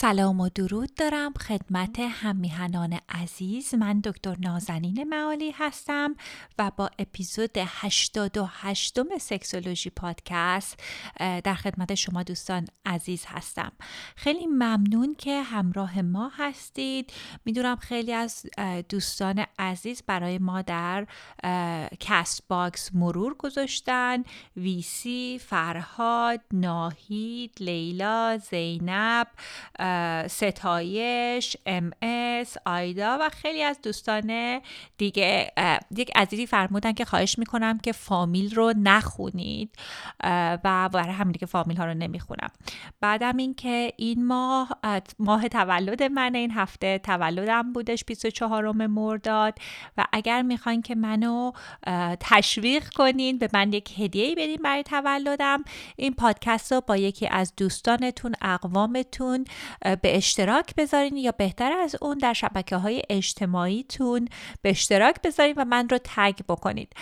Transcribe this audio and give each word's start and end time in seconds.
سلام 0.00 0.40
و 0.40 0.48
درود 0.48 0.94
دارم 0.94 1.32
خدمت 1.32 2.00
هم‌میهنان 2.00 2.98
عزیز. 3.08 3.74
من 3.74 4.00
دکتر 4.00 4.36
نازنین 4.38 5.04
معالی 5.04 5.50
هستم 5.50 6.14
و 6.58 6.70
با 6.76 6.90
اپیزود 6.98 7.50
88 7.56 9.18
سکسولوژی 9.18 9.90
پادکست 9.90 10.82
در 11.18 11.54
خدمت 11.54 11.94
شما 11.94 12.22
دوستان 12.22 12.66
عزیز 12.86 13.24
هستم. 13.28 13.72
خیلی 14.16 14.46
ممنون 14.46 15.14
که 15.18 15.42
همراه 15.42 16.02
ما 16.02 16.32
هستید. 16.36 17.12
می‌دونم 17.44 17.76
خیلی 17.76 18.12
از 18.12 18.46
دوستان 18.88 19.44
عزیز 19.58 20.02
برای 20.06 20.38
ما 20.38 20.62
در 20.62 21.06
کست 22.00 22.48
باکس 22.48 22.90
مرور 22.94 23.34
گذاشتن. 23.34 24.24
ویسی 24.56 25.40
فرهاد 25.42 26.40
ناهید 26.52 27.52
لیلا 27.60 28.38
زینب 28.50 29.26
ستایش 30.28 31.56
ام 31.66 31.90
اس 32.02 32.56
آیدا 32.66 33.18
و 33.20 33.28
خیلی 33.28 33.62
از 33.62 33.80
دوستان 33.82 34.60
دیگه 34.98 35.52
یک 35.96 36.10
عزیزی 36.14 36.46
فرمودن 36.46 36.92
که 36.92 37.04
خواهش 37.04 37.38
می‌کنم 37.38 37.78
که 37.78 37.92
فامیل 37.92 38.54
رو 38.54 38.72
نخونید. 38.76 39.74
و 40.64 40.88
برای 40.92 41.12
همین 41.12 41.32
که 41.32 41.46
فامیل 41.46 41.76
ها 41.76 41.84
رو 41.84 41.94
نمی‌خونم. 41.94 42.50
بعدم 43.00 43.36
اینکه 43.36 43.92
این 43.96 44.26
ماه 44.26 44.68
ماه 45.18 45.48
تولد 45.48 46.02
من 46.02 46.34
این 46.34 46.50
هفته 46.50 46.98
تولدم 46.98 47.72
بودش 47.72 48.04
24 48.04 48.72
مرداد. 48.72 49.58
و 49.96 50.04
اگر 50.12 50.42
می‌خواین 50.42 50.82
که 50.82 50.94
منو 50.94 51.52
تشویق 52.20 52.88
کنین 52.88 53.38
به 53.38 53.48
من 53.52 53.72
یک 53.72 54.00
هدیه 54.00 54.34
بدین 54.34 54.56
برای 54.56 54.82
تولدم 54.82 55.64
این 55.96 56.14
پادکست 56.14 56.72
رو 56.72 56.80
با 56.80 56.96
یکی 56.96 57.28
از 57.28 57.52
دوستانتون 57.56 58.34
اقوامتون 58.42 59.44
به 59.80 60.16
اشتراک 60.16 60.74
بذارین 60.74 61.16
یا 61.16 61.32
بهتر 61.32 61.72
از 61.72 61.96
اون 62.00 62.18
در 62.18 62.32
شبکه 62.32 62.76
های 62.76 63.02
اجتماعیتون 63.10 64.28
به 64.62 64.70
اشتراک 64.70 65.16
بذارین 65.24 65.54
و 65.56 65.64
من 65.64 65.88
رو 65.88 65.98
تگ 66.04 66.34
بکنید. 66.48 66.92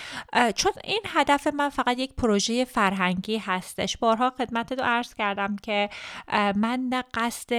چون 0.55 0.73
این 0.85 1.01
هدف 1.07 1.47
من 1.47 1.69
فقط 1.69 1.99
یک 1.99 2.15
پروژه 2.15 2.65
فرهنگی 2.65 3.39
هستش. 3.39 3.97
بارها 3.97 4.31
خدمت 4.31 4.73
رو 4.73 4.85
عرض 4.85 5.15
کردم 5.15 5.57
که 5.57 5.91
من 6.33 6.87
نه 6.89 7.05
قصد 7.15 7.53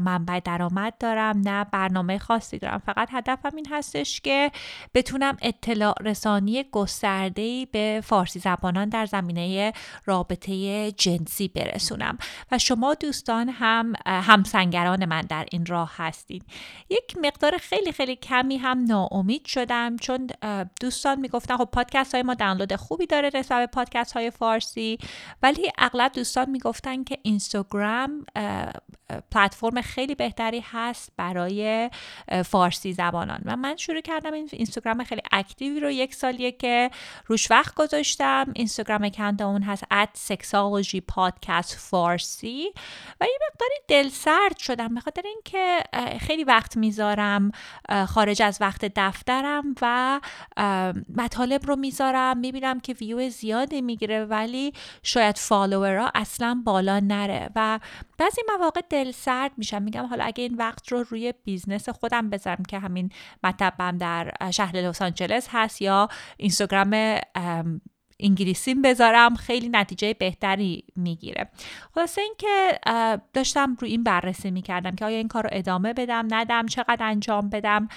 منبع 0.00 0.40
درآمد 0.40 0.94
دارم 1.00 1.40
نه 1.44 1.64
برنامه 1.64 2.18
خاصی 2.18 2.58
دارم. 2.58 2.78
فقط 2.78 3.08
هدفم 3.12 3.56
این 3.56 3.66
هستش 3.70 4.20
که 4.20 4.50
بتونم 4.94 5.36
اطلاع 5.42 5.94
رسانی 6.00 6.64
گسترده 6.72 7.66
به 7.72 8.00
فارسی 8.04 8.38
زبانان 8.38 8.88
در 8.88 9.06
زمینه 9.06 9.72
رابطه 10.04 10.92
جنسی 10.92 11.48
برسونم. 11.48 12.18
و 12.52 12.58
شما 12.58 12.94
دوستان 12.94 13.48
هم 13.48 13.92
همسنگران 14.06 15.04
من 15.04 15.20
در 15.20 15.46
این 15.52 15.66
راه 15.66 15.92
هستین. 15.96 16.42
یک 16.90 17.16
مقدار 17.22 17.58
خیلی 17.58 17.92
خیلی 17.92 18.16
کمی 18.16 18.56
هم 18.56 18.84
ناامید 18.84 19.46
شدم 19.46 19.96
چون 19.96 20.26
دوستان 20.80 21.20
می‌گفتن 21.20 21.56
خب 21.56 21.68
پادکست 21.72 22.14
های 22.14 22.22
ما 22.22 22.34
دانلود 22.34 22.76
خوبی 22.76 23.06
داره 23.06 23.30
نسبت 23.34 23.58
به 23.58 23.66
پادکست 23.66 24.12
های 24.12 24.30
فارسی 24.30 24.98
ولی 25.42 25.70
اغلب 25.78 26.12
دوستان 26.12 26.50
می‌گفتن 26.50 27.04
که 27.04 27.18
اینستاگرام 27.22 28.24
پلتفرم 29.30 29.82
خیلی 29.82 30.14
بهتری 30.14 30.64
هست 30.70 31.12
برای 31.16 31.90
فارسی 32.44 32.92
زبانان. 32.92 33.40
و 33.44 33.56
من 33.56 33.76
شروع 33.76 34.00
کردم 34.00 34.32
این 34.32 34.48
اینستاگرام 34.52 35.04
خیلی 35.04 35.22
اکتیوی 35.32 35.80
رو 35.80 35.90
یک 35.90 36.14
سالیه 36.14 36.52
که 36.52 36.90
روش 37.26 37.50
وقت 37.50 37.74
گذاشتم. 37.74 38.46
اینستاگرام 38.54 39.04
account 39.04 39.40
اون 39.40 39.62
هست 39.62 39.84
at 39.90 40.08
سکسولوژی 40.14 41.00
پادکست 41.00 41.74
فارسی. 41.90 42.72
و 43.20 43.24
یه 43.24 43.38
مقداری 43.52 43.74
دل 43.88 44.08
سرد 44.08 44.58
شدم 44.58 44.94
به 44.94 45.00
خاطر 45.00 45.22
اینکه 45.24 45.82
خیلی 46.20 46.44
وقت 46.44 46.76
می‌ذارم 46.76 47.52
خارج 48.06 48.42
از 48.42 48.58
وقت 48.60 48.84
دفترم 48.96 49.74
و 49.82 50.20
مطالب 51.16 51.66
رو 51.66 51.76
می‌ذارم. 51.76 52.38
می‌بینم 52.38 52.80
که 52.80 52.92
ویو 52.92 53.28
زیادی 53.30 53.80
می‌گیره 53.80 54.24
ولی 54.24 54.72
شاید 55.02 55.38
follower 55.38 56.02
ها 56.02 56.10
اصلا 56.14 56.62
بالا 56.64 57.00
نره. 57.00 57.50
و 57.56 57.80
بعضی 58.18 58.42
مواقع 58.58 58.80
سرد 59.04 59.52
میشم. 59.56 59.82
میگم 59.82 60.06
حالا 60.06 60.24
اگه 60.24 60.42
این 60.44 60.54
وقت 60.54 60.92
رو 60.92 61.04
روی 61.08 61.34
business 61.44 61.88
خودم 61.88 62.30
بذارم 62.30 62.62
که 62.68 62.78
همین 62.78 63.10
مطبم 63.44 63.98
در 63.98 64.34
شهر 64.50 64.76
لس 64.76 65.02
آنجلس 65.02 65.48
هست 65.50 65.82
یا 65.82 66.08
اینستاگرام 66.36 67.20
انگلیسیم 68.20 68.82
بذارم 68.82 69.34
خیلی 69.34 69.68
نتیجه 69.68 70.14
بهتری 70.14 70.84
می‌گیره. 70.96 71.48
خلاصه 71.94 72.20
اینکه 72.20 72.78
داشتم 73.32 73.76
روی 73.80 73.90
این 73.90 74.04
بررسی 74.04 74.50
می‌کردم 74.50 74.94
که 74.96 75.04
آیا 75.04 75.16
این 75.16 75.28
کار 75.28 75.42
رو 75.42 75.50
ادامه 75.52 75.92
بدم 75.92 76.28
ندم 76.30 76.66
چقدر 76.66 76.98
انجام 77.00 77.50
بدم. 77.50 77.88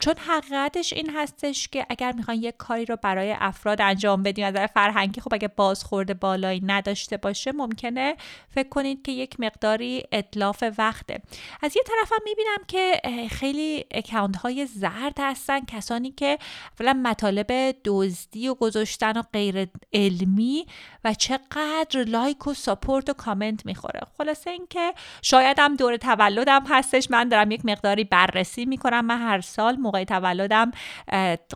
چون 0.00 0.14
حقیقتش 0.28 0.92
این 0.92 1.10
هستش 1.16 1.68
که 1.68 1.86
اگر 1.90 2.12
می‌خواین 2.12 2.42
یک 2.42 2.56
کاری 2.56 2.84
رو 2.84 2.96
برای 3.02 3.34
افراد 3.38 3.80
انجام 3.80 4.22
بدیم 4.22 4.44
از 4.46 4.54
فرهنگی 4.74 5.20
خب 5.20 5.34
اگه 5.34 5.48
بازخورده 5.48 6.14
بالایی 6.14 6.62
نداشته 6.66 7.16
باشه 7.16 7.52
ممکنه 7.52 8.16
فکر 8.48 8.68
کنید 8.68 9.02
که 9.02 9.12
یک 9.12 9.40
مقداری 9.40 10.02
اطلاف 10.12 10.64
وقته. 10.78 11.22
از 11.62 11.76
یه 11.76 11.82
طرفم 11.86 12.22
می‌بینم 12.24 12.58
که 12.68 13.00
خیلی 13.30 13.84
account 13.90 14.36
های 14.36 14.66
زرد 14.66 15.16
هستن 15.18 15.64
کسانی 15.64 16.10
که 16.10 16.38
اولا 16.80 16.92
مطالب 16.92 17.76
دزدی 17.84 18.48
و 18.48 18.54
گذاشتن 18.54 19.18
و 19.18 19.22
غیر 19.32 19.68
علمی 19.92 20.66
و 21.04 21.14
چقدر 21.14 22.04
like 22.06 22.46
و 22.46 22.54
support 22.54 23.10
و 23.10 23.12
کامنت 23.12 23.66
می‌خوره. 23.66 24.00
خلاصه 24.18 24.50
اینکه 24.50 24.94
شاید 25.22 25.58
هم 25.58 25.76
دور 25.76 25.96
تولدم 25.96 26.64
هستش. 26.68 27.10
من 27.10 27.28
دارم 27.28 27.50
یک 27.50 27.64
مقداری 27.64 28.04
بررسی 28.04 28.64
می‌کنم. 28.64 29.04
من 29.04 29.18
هر 29.18 29.40
سال 29.40 29.76
موقع 29.76 30.04
تولدم 30.04 30.70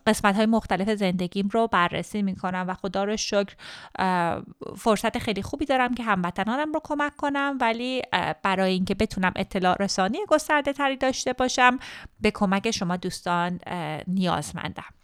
قسمت 0.06 0.36
های 0.36 0.46
مختلف 0.46 0.88
زندگیم 0.88 1.48
رو 1.52 1.66
بررسی 1.66 2.22
می‌کنم 2.22 2.64
و 2.68 2.74
خدا 2.74 3.04
رو 3.04 3.16
شکر 3.16 3.54
فرصت 4.76 5.18
خیلی 5.18 5.42
خوبی 5.42 5.64
دارم 5.64 5.94
که 5.94 6.02
هموطنانم 6.02 6.72
رو 6.72 6.80
کمک 6.84 7.16
کنم. 7.16 7.58
ولی 7.60 8.02
برای 8.42 8.72
اینکه 8.72 8.94
بتونم 8.94 9.32
اطلاع 9.36 9.76
رسانی 9.80 10.18
گسترده 10.28 10.72
تری 10.72 10.96
داشته 10.96 11.32
باشم 11.32 11.78
به 12.20 12.30
کمک 12.30 12.70
شما 12.70 12.96
دوستان 12.96 13.60
نیازمندم. 14.06 15.01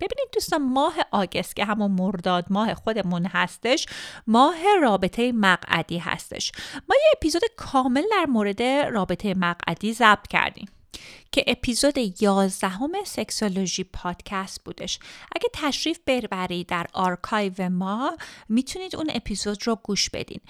ببینید 0.00 0.28
دوستان 0.32 0.62
ماه 0.62 0.94
آگست 1.10 1.56
که 1.56 1.64
همون 1.64 1.90
مرداد 1.90 2.44
ماه 2.50 2.74
خودمون 2.74 3.26
هستش 3.26 3.86
ماه 4.26 4.56
رابطه 4.82 5.32
مقعدی 5.32 5.98
هستش. 5.98 6.52
ما 6.74 6.94
یه 6.94 7.10
اپیزود 7.16 7.42
کامل 7.56 8.04
در 8.10 8.26
مورد 8.26 8.62
رابطه 8.62 9.34
مقعدی 9.34 9.92
ضبط 9.92 10.26
کردیم. 10.26 10.66
که 11.32 11.44
اپیزود 11.46 12.22
11 12.22 12.72
سکسولوژی 13.04 13.84
پادکست 13.84 14.64
بودش. 14.64 14.98
اگه 15.36 15.48
تشریف 15.52 15.98
ببرید 16.06 16.66
در 16.66 16.86
آرکایو 16.92 17.68
ما 17.68 18.16
می‌تونید 18.48 18.96
اون 18.96 19.10
اپیزود 19.14 19.66
رو 19.66 19.78
گوش 19.82 20.10
بدین. 20.10 20.40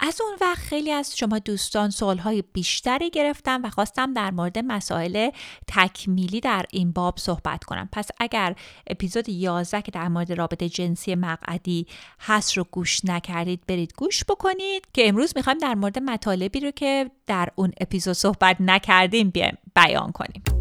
از 0.00 0.20
اون 0.20 0.36
وقت 0.40 0.58
خیلی 0.58 0.92
از 0.92 1.16
شما 1.16 1.38
دوستان 1.38 1.90
سوالهای 1.90 2.44
بیشتری 2.52 3.10
گرفتم 3.10 3.60
و 3.64 3.70
خواستم 3.70 4.14
در 4.14 4.30
مورد 4.30 4.58
مسائل 4.58 5.30
تکمیلی 5.66 6.40
در 6.40 6.66
این 6.70 6.92
باب 6.92 7.18
صحبت 7.18 7.64
کنم. 7.64 7.88
پس 7.92 8.08
اگر 8.20 8.54
اپیزود 8.86 9.28
11 9.28 9.82
که 9.82 9.90
در 9.90 10.08
مورد 10.08 10.32
رابطه 10.32 10.68
جنسی 10.68 11.14
مقعدی 11.14 11.86
هست 12.20 12.56
رو 12.56 12.64
گوش 12.70 13.04
نکردید 13.04 13.66
برید 13.66 13.92
گوش 13.96 14.24
بکنید 14.24 14.86
که 14.92 15.08
امروز 15.08 15.32
می‌خوایم 15.36 15.58
در 15.58 15.74
مورد 15.74 15.98
مطالبی 15.98 16.60
رو 16.60 16.70
که 16.70 17.10
در 17.26 17.48
اون 17.54 17.72
اپیزود 17.80 18.14
صحبت 18.14 18.56
نکردیم 18.60 19.30
بیان 19.78 20.12
کنیم. 20.12 20.57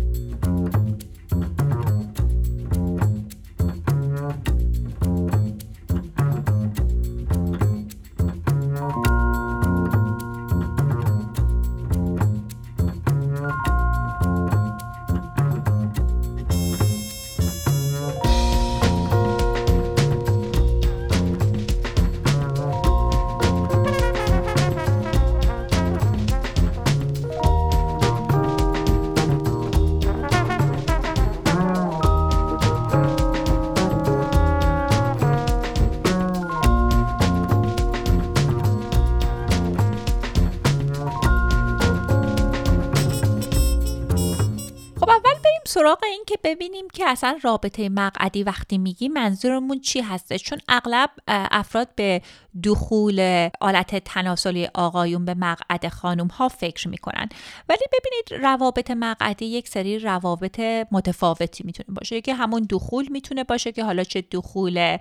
سراغ 45.78 46.04
این 46.04 46.24
که 46.28 46.38
ببینیم 46.44 46.88
که 46.94 47.10
اصلا 47.10 47.40
رابطه 47.42 47.90
مقعدی 47.90 48.44
وقتی 48.44 48.78
میگی 48.78 49.08
منظورمون 49.08 49.80
چی 49.80 50.02
هستش 50.02 50.44
چون 50.44 50.60
اغلب 50.68 51.10
افراد 51.28 51.88
به 51.96 52.22
دخول 52.64 53.50
آلت 53.62 53.96
تناسلی 53.96 54.70
آقایون 54.74 55.26
به 55.26 55.34
مقعد 55.34 55.88
خانم 55.88 56.28
ها 56.28 56.50
فکر 56.50 56.88
می‌کنن. 56.88 57.30
ولی 57.70 57.84
ببینید 57.94 58.46
روابط 58.46 58.92
مقعدی 58.92 59.46
یک 59.46 59.68
سری 59.68 60.00
روابط 60.00 60.60
متفاوتی 60.92 61.64
می‌تونه 61.64 61.96
باشه. 61.96 62.22
که 62.22 62.34
همون 62.34 62.68
دخول 62.70 63.08
می‌تونه 63.12 63.44
باشه 63.44 63.72
که 63.72 63.84
حالا 63.84 64.04
چه 64.04 64.24
دخول 64.32 64.98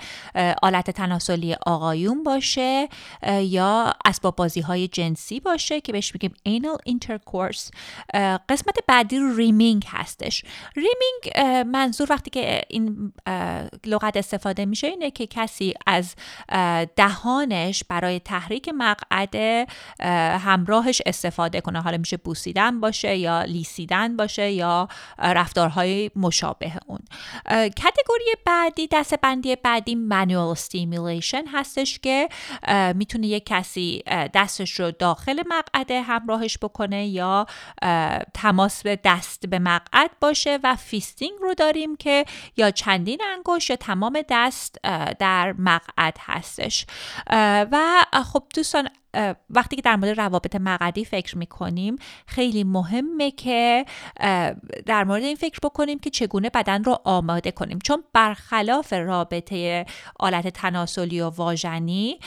آلت 0.62 0.91
تناسلی 0.91 1.56
آقایون 1.67 2.23
باشه 2.23 2.88
یا 3.41 3.94
اسباب 4.05 4.37
بازی 4.37 4.61
های 4.61 4.88
جنسی 4.88 5.41
باشه 5.41 5.81
که 5.81 5.93
بهش 5.93 6.12
میگیم 6.14 6.35
anal 6.49 6.93
intercourse. 6.93 7.70
قسمت 8.49 8.79
بعدی 8.88 9.19
rimming 9.37 9.85
هستش. 9.88 10.44
rimming 10.76 11.50
منظور 11.67 12.06
وقتی 12.11 12.31
که 12.31 12.62
این 12.69 13.12
لغت 13.87 14.17
استفاده 14.17 14.64
میشه 14.64 14.87
اینه 14.87 15.11
که 15.11 15.26
کسی 15.26 15.75
از 15.87 16.14
دهانش 17.48 17.84
برای 17.88 18.20
تحریک 18.20 18.70
مقعد 18.75 19.69
همراهش 20.40 21.02
استفاده 21.06 21.60
کنه. 21.60 21.82
حالا 21.82 21.98
میشه 21.98 22.16
بوسیدن 22.16 22.81
باشه 22.81 23.16
یا 23.16 23.43
لیسیدن 23.43 24.16
باشه 24.16 24.50
یا 24.50 24.88
رفتارهای 25.19 26.10
مشابه 26.16 26.72
اون. 26.87 26.98
category 27.69 28.25
بعدی 28.46 28.88
دست 28.93 29.14
بندی 29.14 29.56
بعدی 29.56 29.94
manual 29.94 30.49
stimulation 30.49 31.44
هستش 31.52 31.98
که 31.98 32.28
می‌تونه 32.94 33.26
یک 33.26 33.46
کسی 33.46 34.02
دستش 34.34 34.81
رو 34.81 34.90
داخل 34.90 35.43
مقعد 35.48 35.90
همراهش 35.90 36.58
بکنه 36.58 37.06
یا 37.06 37.46
تماس 38.34 38.82
به 38.82 38.98
دست 39.04 39.46
به 39.46 39.58
مقعد 39.58 40.10
باشه 40.20 40.58
و 40.64 40.76
فیستینگ 40.76 41.32
رو 41.40 41.54
داریم 41.54 41.96
که 41.96 42.25
یا 42.56 42.70
چندین 42.70 43.20
انگشت 43.37 43.70
یا 43.70 43.76
تمام 43.76 44.19
دست 44.31 44.76
در 45.19 45.54
مقعد 45.58 46.16
هستش. 46.20 46.87
و 47.73 48.05
خب 48.33 48.43
دوستان 48.55 48.88
وقتی 49.50 49.77
که 49.77 49.83
در 49.83 49.97
مورد 49.97 50.21
روابط 50.21 50.56
مقعدی 50.56 51.05
فکر 51.05 51.38
می‌کنیم 51.38 51.97
خیلی 52.27 52.65
مهمه 52.65 53.31
که 53.31 53.85
در 54.87 55.05
مورد 55.05 55.23
این 55.23 55.37
فکر 55.37 55.59
بکنیم 55.62 55.99
که 55.99 56.11
چگونه 56.11 56.50
بدن 56.50 56.85
رو 56.85 56.99
آماده 57.05 57.50
کنیم. 57.50 57.79
چون 57.79 58.05
برخلاف 58.12 58.93
رابطه 58.93 59.87
آلت 60.21 60.49
تناسلی 60.49 61.21
و 61.21 61.29
واژنی 61.31 62.19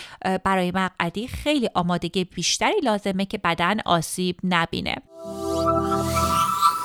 برای 0.43 0.71
مقعدی 0.71 1.27
خیلی 1.27 1.69
آمادگی 1.75 2.23
بیشتری 2.23 2.79
لازمه 2.83 3.25
که 3.25 3.37
بدن 3.37 3.79
آسیب 3.85 4.39
نبینه. 4.43 4.95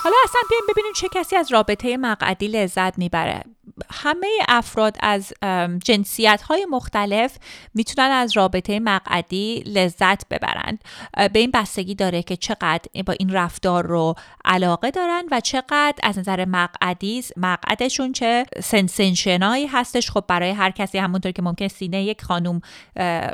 حالا 0.03 0.17
اصلا 0.25 0.41
بیایم 0.49 0.65
ببینیم 0.69 0.93
چه 0.97 1.09
کسی 1.15 1.37
از 1.37 1.53
رابطه 1.53 1.97
مقعدی 1.97 2.49
لذت 2.49 2.99
می‌بره. 2.99 3.44
همه 3.93 4.29
افراد 4.49 4.97
از 5.00 5.32
جنسیت 5.85 6.43
های 6.43 6.67
مختلف 6.71 7.38
می‌تونن 7.75 8.11
از 8.11 8.37
رابطه 8.37 8.81
مقعدی 8.81 9.61
لذت 9.67 10.29
ببرند. 10.29 10.85
به 11.32 11.38
این 11.38 11.50
بستگی 11.50 11.94
داره 11.94 12.23
که 12.23 12.37
چقدر 12.37 13.03
با 13.06 13.12
این 13.12 13.32
رفتار 13.32 13.87
رو 13.87 14.15
علاقه 14.44 14.91
دارن 14.91 15.25
و 15.31 15.41
چقدر 15.41 15.94
از 16.03 16.19
نظر 16.19 16.44
مقعدی 16.44 17.25
مقعدشون 17.37 18.12
چه 18.12 18.47
سنسنشنایی 18.62 19.67
هستش. 19.67 20.11
خب 20.11 20.25
برای 20.29 20.50
هر 20.50 20.70
کسی 20.70 20.99
همونطور 20.99 21.32
که 21.32 21.43
ممکن 21.43 21.69
سینه 21.69 22.03
یک 22.03 22.23
خانوم 22.23 22.61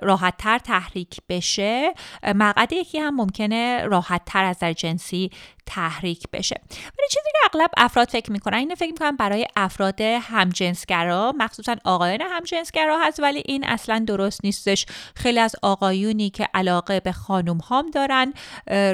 راحت 0.03 0.35
تر 0.39 0.59
تحریک 0.59 1.21
بشه 1.29 1.95
مقعد 2.23 2.73
یکی 2.73 2.99
هم 2.99 3.17
ممکنه 3.17 3.85
راحت 3.85 4.23
تر 4.27 4.45
از 4.45 4.59
در 4.59 4.73
جنسی 4.73 5.31
تحریک 5.71 6.23
بشه. 6.33 6.61
ولی 6.71 7.09
چیزی 7.09 7.29
که 7.33 7.39
اغلب 7.45 7.71
افراد 7.77 8.09
فکر 8.09 8.33
می‌کنن 8.33 8.59
اینه 8.59 8.75
فکر 8.75 8.91
می‌کنن 8.91 9.17
برای 9.17 9.47
افراد 9.57 10.01
همجنسگرا 10.01 11.33
مخصوصا 11.37 11.77
آقایان 11.85 12.21
همجنسگرا 12.21 12.99
هست 12.99 13.21
ولی 13.21 13.43
این 13.47 13.65
اصلا 13.65 14.05
درست 14.07 14.45
نیستش. 14.45 14.87
خیلی 15.17 15.39
از 15.41 15.57
آقایونی 15.63 16.31
که 16.31 16.49
علاقه 16.55 17.01
به 17.01 17.13
خانوم 17.13 17.59
هام 17.59 17.91
دارن 17.91 18.33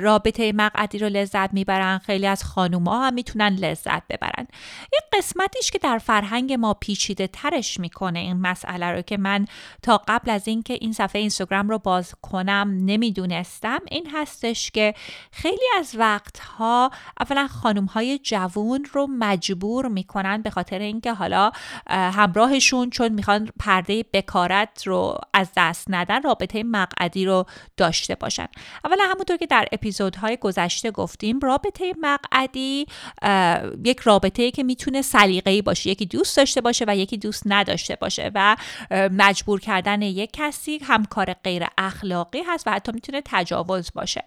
رابطه 0.03 0.53
مقعدی 0.53 0.99
رو 0.99 1.09
لذت 1.09 1.53
می‌برن 1.53 1.99
خیلی 1.99 2.27
از 2.27 2.45
خانوم 2.45 2.85
ها 2.89 3.07
هم 3.07 3.15
می‌تونن 3.15 3.49
لذت 3.49 4.03
ببرن. 4.09 4.47
این 4.93 5.03
قسمتیش 5.13 5.71
که 5.71 5.79
در 5.79 5.99
فرهنگ 5.99 6.53
ما 6.53 6.75
پیچیده 6.75 7.27
ترش 7.27 7.81
می‌کنه 7.81 8.19
این 8.19 8.41
مسئله 8.41 8.87
رو 8.87 9.03
که 9.03 9.17
من 9.17 9.47
تا 9.83 10.03
قبل 10.09 10.31
از 10.31 10.49
اینکه 10.49 10.75
این 10.81 10.93
صفحه 10.93 11.21
اینستاگرام 11.21 11.69
رو 11.69 11.79
باز 11.79 12.15
کنم 12.23 12.79
نمی‌دونستم 12.81 13.79
این 13.91 14.11
هستش 14.13 14.71
که 14.71 14.95
خیلی 15.33 15.69
از 15.79 15.97
وقتها 15.99 16.66
اولا 17.21 17.47
خانوم 17.47 17.85
های 17.85 18.19
جوون 18.19 18.87
رو 18.93 19.07
مجبور 19.07 19.89
می‌کنن 19.89 20.43
به 20.43 20.51
خاطر 20.51 20.79
اینکه 20.79 21.13
حالا 21.13 21.51
همراهشون 21.91 22.91
چون 22.91 23.09
می‌خوان 23.09 23.49
پرده 23.61 24.05
بکارت 24.13 24.87
رو 24.87 25.19
از 25.35 25.51
دست 25.57 25.87
ندن 25.91 26.23
رابطه 26.23 26.63
مقعدی 26.63 27.25
رو 27.25 27.47
داشته 27.77 28.15
باشن. 28.15 28.47
اولا 28.85 29.05
همونطور 29.05 29.37
که 29.37 29.47
در 29.47 29.69
اپیزودهای 29.73 30.37
گذشته 30.37 30.91
گفتیم 30.91 31.41
رابطه 31.41 31.95
مقعدی 32.01 32.87
یک 33.85 34.01
رابطه 34.01 34.51
که 34.51 34.63
می‌تونه 34.63 35.03
سلیقه‌ای 35.03 35.63
باشه. 35.63 35.91
یکی 35.91 36.07
دوست 36.07 36.37
داشته 36.37 36.61
باشه 36.61 36.85
و 36.89 36.97
یکی 36.97 37.17
دوست 37.17 37.43
نداشته 37.47 37.97
باشه 37.97 38.31
و 38.35 38.57
مجبور 38.91 39.61
کردن 39.61 40.03
یک 40.03 40.31
کسی 40.33 40.79
همکار 40.79 41.33
غیر 41.33 41.67
اخلاقی 41.79 42.43
هست 42.47 42.67
و 42.67 42.71
حتی 42.71 42.93
می‌تونه 42.93 43.23
تجاوز 43.25 43.91
باشه. 43.95 44.25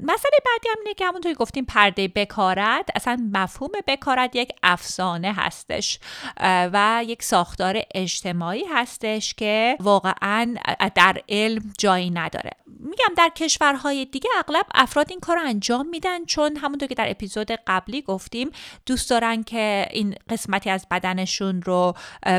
مسئله 0.00 0.38
بعدی 0.46 0.68
هم 0.68 0.76
اینه 0.78 0.94
که 0.96 1.06
همونطور 1.06 1.32
گفتیم 1.36 1.64
پرده 1.64 2.08
بکارت 2.08 2.88
اصلا 2.94 3.30
مفهوم 3.32 3.70
بکارت 3.86 4.36
یک 4.36 4.52
افسانه 4.62 5.32
هستش 5.32 5.98
و 6.42 7.04
یک 7.06 7.22
ساختار 7.22 7.82
اجتماعی 7.94 8.64
هستش 8.64 9.34
که 9.34 9.76
واقعا 9.80 10.54
در 10.94 11.22
علم 11.28 11.72
جایی 11.78 12.10
نداره. 12.10 12.50
میگم 12.66 13.14
در 13.16 13.30
کشورهای 13.36 14.04
دیگه 14.04 14.30
اغلب 14.38 14.66
افراد 14.74 15.06
این 15.10 15.20
کار 15.20 15.38
انجام 15.38 15.86
میدن 15.86 16.24
چون 16.24 16.56
همونطور 16.56 16.88
که 16.88 16.94
در 16.94 17.10
اپیزود 17.10 17.50
قبلی 17.50 18.02
گفتیم 18.02 18.50
دوست 18.86 19.10
دارن 19.10 19.42
که 19.42 19.88
این 19.90 20.14
قسمتی 20.28 20.70
از 20.70 20.86
بدنشون 20.90 21.62
رو 21.62 21.94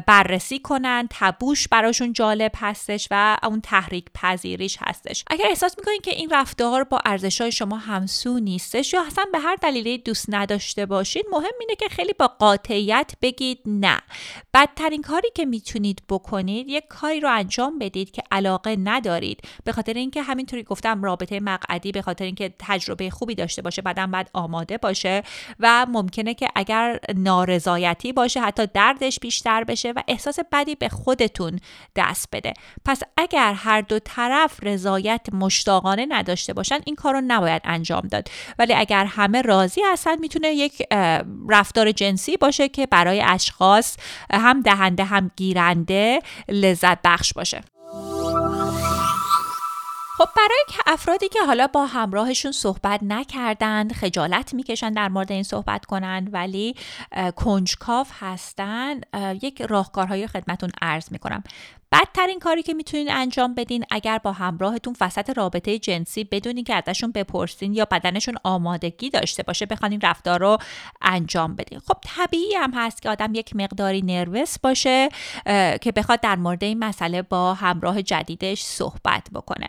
بررسی 0.07 0.59
کنن 0.59 1.07
تبوش 1.11 1.67
براشون 1.67 2.13
جالب 2.13 2.51
هستش 2.55 3.07
و 3.11 3.37
اون 3.43 3.61
تحریک 3.61 4.05
پذیریش 4.13 4.77
هستش. 4.81 5.23
اگر 5.27 5.45
احساس 5.49 5.77
می‌کنین 5.77 6.01
که 6.01 6.11
این 6.11 6.29
رفتار 6.31 6.83
با 6.83 6.99
ارزش 7.05 7.41
های 7.41 7.51
شما 7.51 7.77
همسو 7.77 8.39
نیستش 8.39 8.86
یا 8.93 9.05
اصلا 9.05 9.25
به 9.31 9.39
هر 9.39 9.55
دلیلی 9.55 9.97
دوست 9.97 10.25
نداشته 10.29 10.85
باشید 10.85 11.25
مهم 11.31 11.53
اینه 11.59 11.75
که 11.75 11.89
خیلی 11.89 12.13
با 12.13 12.27
قاطعیت 12.27 13.13
بگید 13.21 13.59
نه. 13.65 13.99
بدترین 14.53 15.01
کاری 15.01 15.29
که 15.35 15.45
می‌تونید 15.45 16.01
بکنید 16.09 16.67
یک 16.69 16.83
کاری 16.89 17.19
رو 17.19 17.29
انجام 17.31 17.79
بدید 17.79 18.11
که 18.11 18.23
علاقه 18.31 18.75
ندارید. 18.83 19.41
به 19.63 19.71
خاطر 19.71 19.93
اینکه 19.93 20.21
همینطوری 20.21 20.63
گفتم 20.63 21.03
رابطه 21.03 21.39
مقعدی 21.39 21.91
به 21.91 22.01
خاطر 22.01 22.25
اینکه 22.25 22.53
تجربه 22.59 23.09
خوبی 23.09 23.35
داشته 23.35 23.61
باشه 23.61 23.81
بعدا 23.81 24.07
بعد 24.07 24.29
آماده 24.33 24.77
باشه 24.77 25.23
و 25.59 25.85
ممکنه 25.89 26.33
که 26.33 26.47
اگر 26.55 26.99
نارضایتی 27.15 28.13
باشه 28.13 28.41
حتی 28.41 28.67
دردش 28.73 29.19
بیشتر 29.19 29.63
بشه 29.63 29.91
و 29.91 30.03
احساس 30.07 30.39
بدی 30.51 30.75
به 30.75 30.89
خودتون 30.89 31.59
دست 31.95 32.29
بده. 32.31 32.53
پس 32.85 33.01
اگر 33.17 33.53
هر 33.53 33.81
دو 33.81 33.99
طرف 33.99 34.63
رضایت 34.63 35.21
مشتاقانه 35.33 36.05
نداشته 36.09 36.53
باشن 36.53 36.79
این 36.85 36.95
کار 36.95 37.13
رو 37.13 37.21
نباید 37.27 37.61
انجام 37.65 38.07
داد. 38.07 38.27
ولی 38.59 38.73
اگر 38.77 39.05
همه 39.05 39.41
راضی 39.41 39.81
هستن 39.91 40.19
می‌تونه 40.19 40.47
یک 40.47 40.83
رفتار 41.49 41.91
جنسی 41.91 42.37
باشه 42.37 42.69
که 42.69 42.85
برای 42.85 43.21
اشخاص 43.21 43.97
هم 44.33 44.61
دهنده 44.61 45.03
هم 45.03 45.31
گیرنده 45.35 46.21
لذت 46.49 46.99
بخش 47.03 47.33
باشه. 47.33 47.61
خب 50.17 50.29
برای 50.37 50.63
که 50.69 50.77
افرادی 50.85 51.29
که 51.29 51.39
حالا 51.45 51.67
با 51.67 51.85
همراهشون 51.85 52.51
صحبت 52.51 52.99
نکردند 53.03 53.93
خجالت 53.93 54.53
می‌کشن 54.53 54.91
در 54.91 55.09
مورد 55.09 55.31
این 55.31 55.43
صحبت 55.43 55.85
کنند 55.85 56.33
ولی 56.33 56.75
کنجکاف 57.35 58.11
هستن 58.19 59.01
یک 59.41 59.61
راهکارهایی 59.61 60.27
خدمتون 60.27 60.71
عرض 60.81 61.11
می‌کنم. 61.11 61.43
بدترین 61.91 62.39
کاری 62.39 62.63
که 62.63 62.73
می‌تونین 62.73 63.11
انجام 63.11 63.53
بدین 63.53 63.85
اگر 63.91 64.17
با 64.17 64.31
همراهتون 64.31 64.95
وسط 65.01 65.29
رابطه 65.29 65.79
جنسی 65.79 66.23
بدونین 66.23 66.63
که 66.63 66.75
ازشون 66.75 67.11
بپرسین 67.11 67.73
یا 67.73 67.85
بدنشون 67.85 68.35
آمادگی 68.43 69.09
داشته 69.09 69.43
باشه 69.43 69.65
بخوان 69.65 69.91
این 69.91 70.01
رفتار 70.01 70.39
رو 70.39 70.57
انجام 71.01 71.55
بدین. 71.55 71.79
خب 71.79 71.97
طبیعی 72.05 72.55
هم 72.55 72.71
هست 72.75 73.01
که 73.01 73.09
آدم 73.09 73.35
یک 73.35 73.55
مقداری 73.55 74.01
نروس 74.01 74.59
باشه 74.59 75.09
که 75.81 75.91
بخواد 75.95 76.21
در 76.21 76.35
مورد 76.35 76.63
این 76.63 76.79
مسئله 76.79 77.21
با 77.21 77.53
همراه 77.53 78.01
جدیدش 78.01 78.61
صحبت 78.61 79.27
بکنه. 79.33 79.67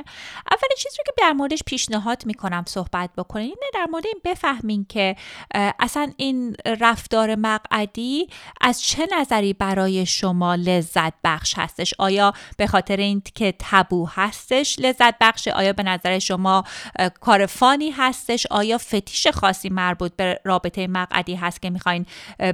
اول 0.50 0.68
چیزی 0.78 0.96
که 1.06 1.12
در 1.18 1.32
موردش 1.32 1.62
پیشنهاد 1.66 2.26
می‌کنم 2.26 2.64
صحبت 2.66 3.10
بکنین 3.16 3.46
اینه 3.46 3.70
در 3.74 3.86
مورد 3.90 4.06
این 4.06 4.20
بفهمین 4.24 4.86
که 4.88 5.16
اصلا 5.54 6.12
این 6.16 6.56
رفتار 6.80 7.34
مقعدی 7.34 8.28
از 8.60 8.82
چه 8.82 9.08
نظری 9.12 9.52
برای 9.52 10.06
شما 10.06 10.54
لذت 10.54 11.12
بخش 11.24 11.54
هستش؟ 11.56 11.94
آیا 12.08 12.32
به 12.56 12.66
خاطر 12.66 12.96
این 12.96 13.22
که 13.34 13.54
تبو 13.58 14.08
هستش 14.08 14.78
لذت 14.78 15.14
بخشه 15.20 15.52
آیا 15.52 15.72
به 15.72 15.82
نظر 15.82 16.18
شما 16.18 16.64
کار 17.20 17.46
فانی 17.46 17.90
هستش؟ 17.90 18.46
آیا 18.50 18.78
فتیش 18.78 19.26
خاصی 19.26 19.68
مربوط 19.68 20.12
به 20.16 20.40
رابطه 20.44 20.86
مقعدی 20.86 21.34
هست 21.34 21.62
که 21.62 21.70
می‌خواین 21.70 22.06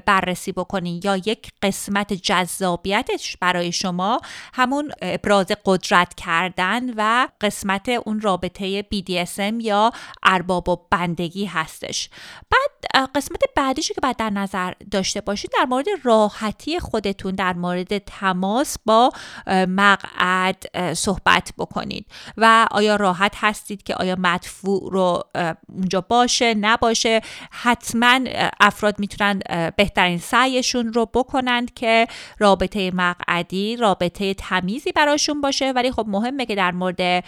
بررسی 0.07 0.53
بکنین؟ 0.53 1.01
یا 1.05 1.17
یک 1.17 1.53
قسمت 1.63 2.13
جذابیتش 2.13 3.37
برای 3.37 3.73
شما 3.73 4.21
همون 4.55 4.93
ابراز 5.03 5.47
قدرت 5.65 6.15
کردن 6.15 6.95
و 6.97 7.29
قسمت 7.41 7.89
اون 7.89 8.21
رابطه 8.21 8.83
BDSM 8.83 9.55
یا 9.61 9.93
ارباب 10.23 10.69
و 10.69 10.77
بندگی 10.91 11.45
هستش؟ 11.45 12.11
بعد 12.51 13.11
قسمت 13.15 13.41
بعدیش 13.57 13.89
که 13.89 14.01
باید 14.03 14.17
در 14.17 14.31
نظر 14.31 14.73
داشته 14.91 15.21
باشید 15.21 15.51
در 15.59 15.65
مورد 15.65 15.87
راحتی 16.03 16.81
خودتون 16.81 17.35
در 17.35 17.53
مورد 17.53 17.99
تماس 17.99 18.77
با 18.87 19.13
مقعد 19.47 20.65
صحبت 20.95 21.53
بکنید. 21.59 22.07
و 22.37 22.67
آیا 22.71 22.97
راحت 22.97 23.35
هستید 23.37 23.83
که 23.83 23.95
آیا 23.95 24.17
مدفوع 24.19 24.93
رو 24.93 25.23
اونجا 25.69 26.01
باشه 26.01 26.55
نباشه؟ 26.55 27.21
حتما 27.51 28.21
افراد 28.61 28.99
می‌تونن 28.99 29.41
بهترین 29.77 30.19
سعیشون 30.19 30.93
رو 30.93 31.07
بکنند 31.07 31.75
که 31.75 32.07
رابطه 32.39 32.91
مقعدی 32.95 33.77
رابطه 33.77 34.35
تمیزی 34.35 34.93
براشون 34.93 35.41
باشه. 35.41 35.73
ولی 35.73 35.93
خب 35.93 36.05
مهمه 36.09 36.47
که 36.47 36.55
در 36.55 36.73
مورد 36.73 37.25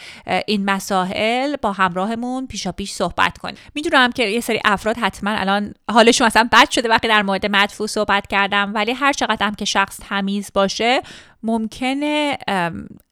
این 0.46 0.64
مسائل 0.64 1.56
با 1.56 1.73
همراهمون 1.73 2.46
پیشا 2.46 2.73
پیش 2.73 2.92
صحبت 2.92 3.38
کنیم. 3.38 3.56
می‌دونم 3.75 4.12
که 4.12 4.25
یه 4.25 4.40
سری 4.40 4.61
افراد 4.64 4.96
حتما 4.96 5.30
الان 5.30 5.75
حالشون 5.90 6.26
اصلا 6.26 6.49
بد 6.52 6.70
شده 6.70 6.88
وقتی 6.88 7.08
در 7.08 7.23
مورد 7.23 7.46
مدفوع 7.46 7.87
صحبت 7.87 8.26
کردم 8.26 8.73
ولی 8.75 8.92
هر 8.92 9.12
چقدر 9.12 9.46
هم 9.46 9.54
که 9.54 9.64
شخص 9.64 10.00
تمیز 10.08 10.50
باشه 10.54 11.02
ممکنه 11.46 12.38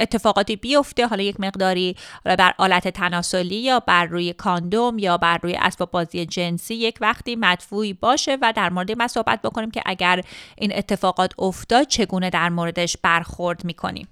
اتفاقاتی 0.00 0.56
بیفته 0.56 1.06
حالا 1.06 1.22
یک 1.22 1.40
مقداری 1.40 1.96
حالا 2.24 2.36
بر 2.36 2.54
آلت 2.58 2.88
تناسلی 2.88 3.56
یا 3.56 3.80
بر 3.80 4.04
روی 4.04 4.32
کاندوم 4.32 4.98
یا 4.98 5.16
بر 5.16 5.38
روی 5.42 5.54
اسباب 5.54 5.90
بازی 5.90 6.26
جنسی 6.26 6.74
یک 6.74 6.98
وقتی 7.00 7.36
مدفوعی 7.36 7.92
باشه 7.92 8.38
و 8.42 8.52
در 8.56 8.70
مورد 8.70 8.92
ما 8.92 9.08
بکنیم 9.42 9.70
که 9.70 9.82
اگر 9.86 10.20
این 10.58 10.76
اتفاقات 10.76 11.32
افتاد 11.38 11.86
چگونه 11.86 12.30
در 12.30 12.48
موردش 12.48 12.96
برخورد 13.02 13.64
می‌کنیم. 13.64 14.08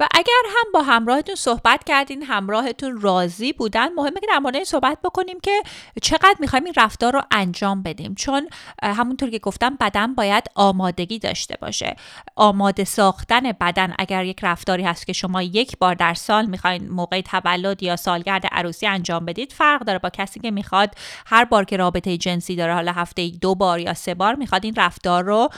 و 0.00 0.06
اگر 0.14 0.42
هم 0.46 0.72
با 0.74 0.82
همراهتون 0.82 1.34
صحبت 1.34 1.84
کردین 1.84 2.22
همراهتون 2.22 3.00
راضی 3.00 3.52
بودن 3.52 3.92
مهمه 3.92 4.20
که 4.20 4.26
در 4.28 4.38
مورد 4.38 4.54
این 4.54 4.64
صحبت 4.64 4.98
بکنیم 5.04 5.40
که 5.40 5.62
چقدر 6.02 6.36
می‌خوایم 6.40 6.64
این 6.64 6.74
رفتار 6.76 7.12
رو 7.12 7.22
انجام 7.30 7.82
بدیم. 7.82 8.14
چون 8.14 8.48
همونطور 8.82 9.30
که 9.30 9.38
گفتم 9.38 9.76
بدن 9.80 10.14
باید 10.14 10.44
آمادگی 10.54 11.18
داشته 11.18 11.56
باشه. 11.60 11.96
آماده 12.36 12.84
ساختن 12.84 13.52
بدن 13.52 13.94
اگر 13.98 14.24
یک 14.24 14.38
رفتاری 14.42 14.82
هست 14.82 15.06
که 15.06 15.12
شما 15.12 15.42
یک 15.42 15.78
بار 15.78 15.94
در 15.94 16.14
سال 16.14 16.46
می‌خواین 16.46 16.88
موقع 16.88 17.20
تولد 17.20 17.82
یا 17.82 17.96
سالگرد 17.96 18.46
عروسی 18.52 18.86
انجام 18.86 19.24
بدید 19.24 19.52
فرق 19.52 19.80
داره 19.80 19.98
با 19.98 20.10
کسی 20.10 20.40
که 20.40 20.50
می‌خواد 20.50 20.94
هر 21.26 21.44
بار 21.44 21.64
که 21.64 21.76
رابطه 21.76 22.16
جنسی 22.16 22.56
داره 22.56 22.74
حالا 22.74 22.92
هفته 22.92 23.28
دو 23.40 23.54
بار 23.54 23.80
یا 23.80 23.94
سه 23.94 24.14
بار 24.14 24.34
می‌خواد 24.34 24.64
این 24.64 24.74
رفتار 24.76 25.24
رو 25.24 25.48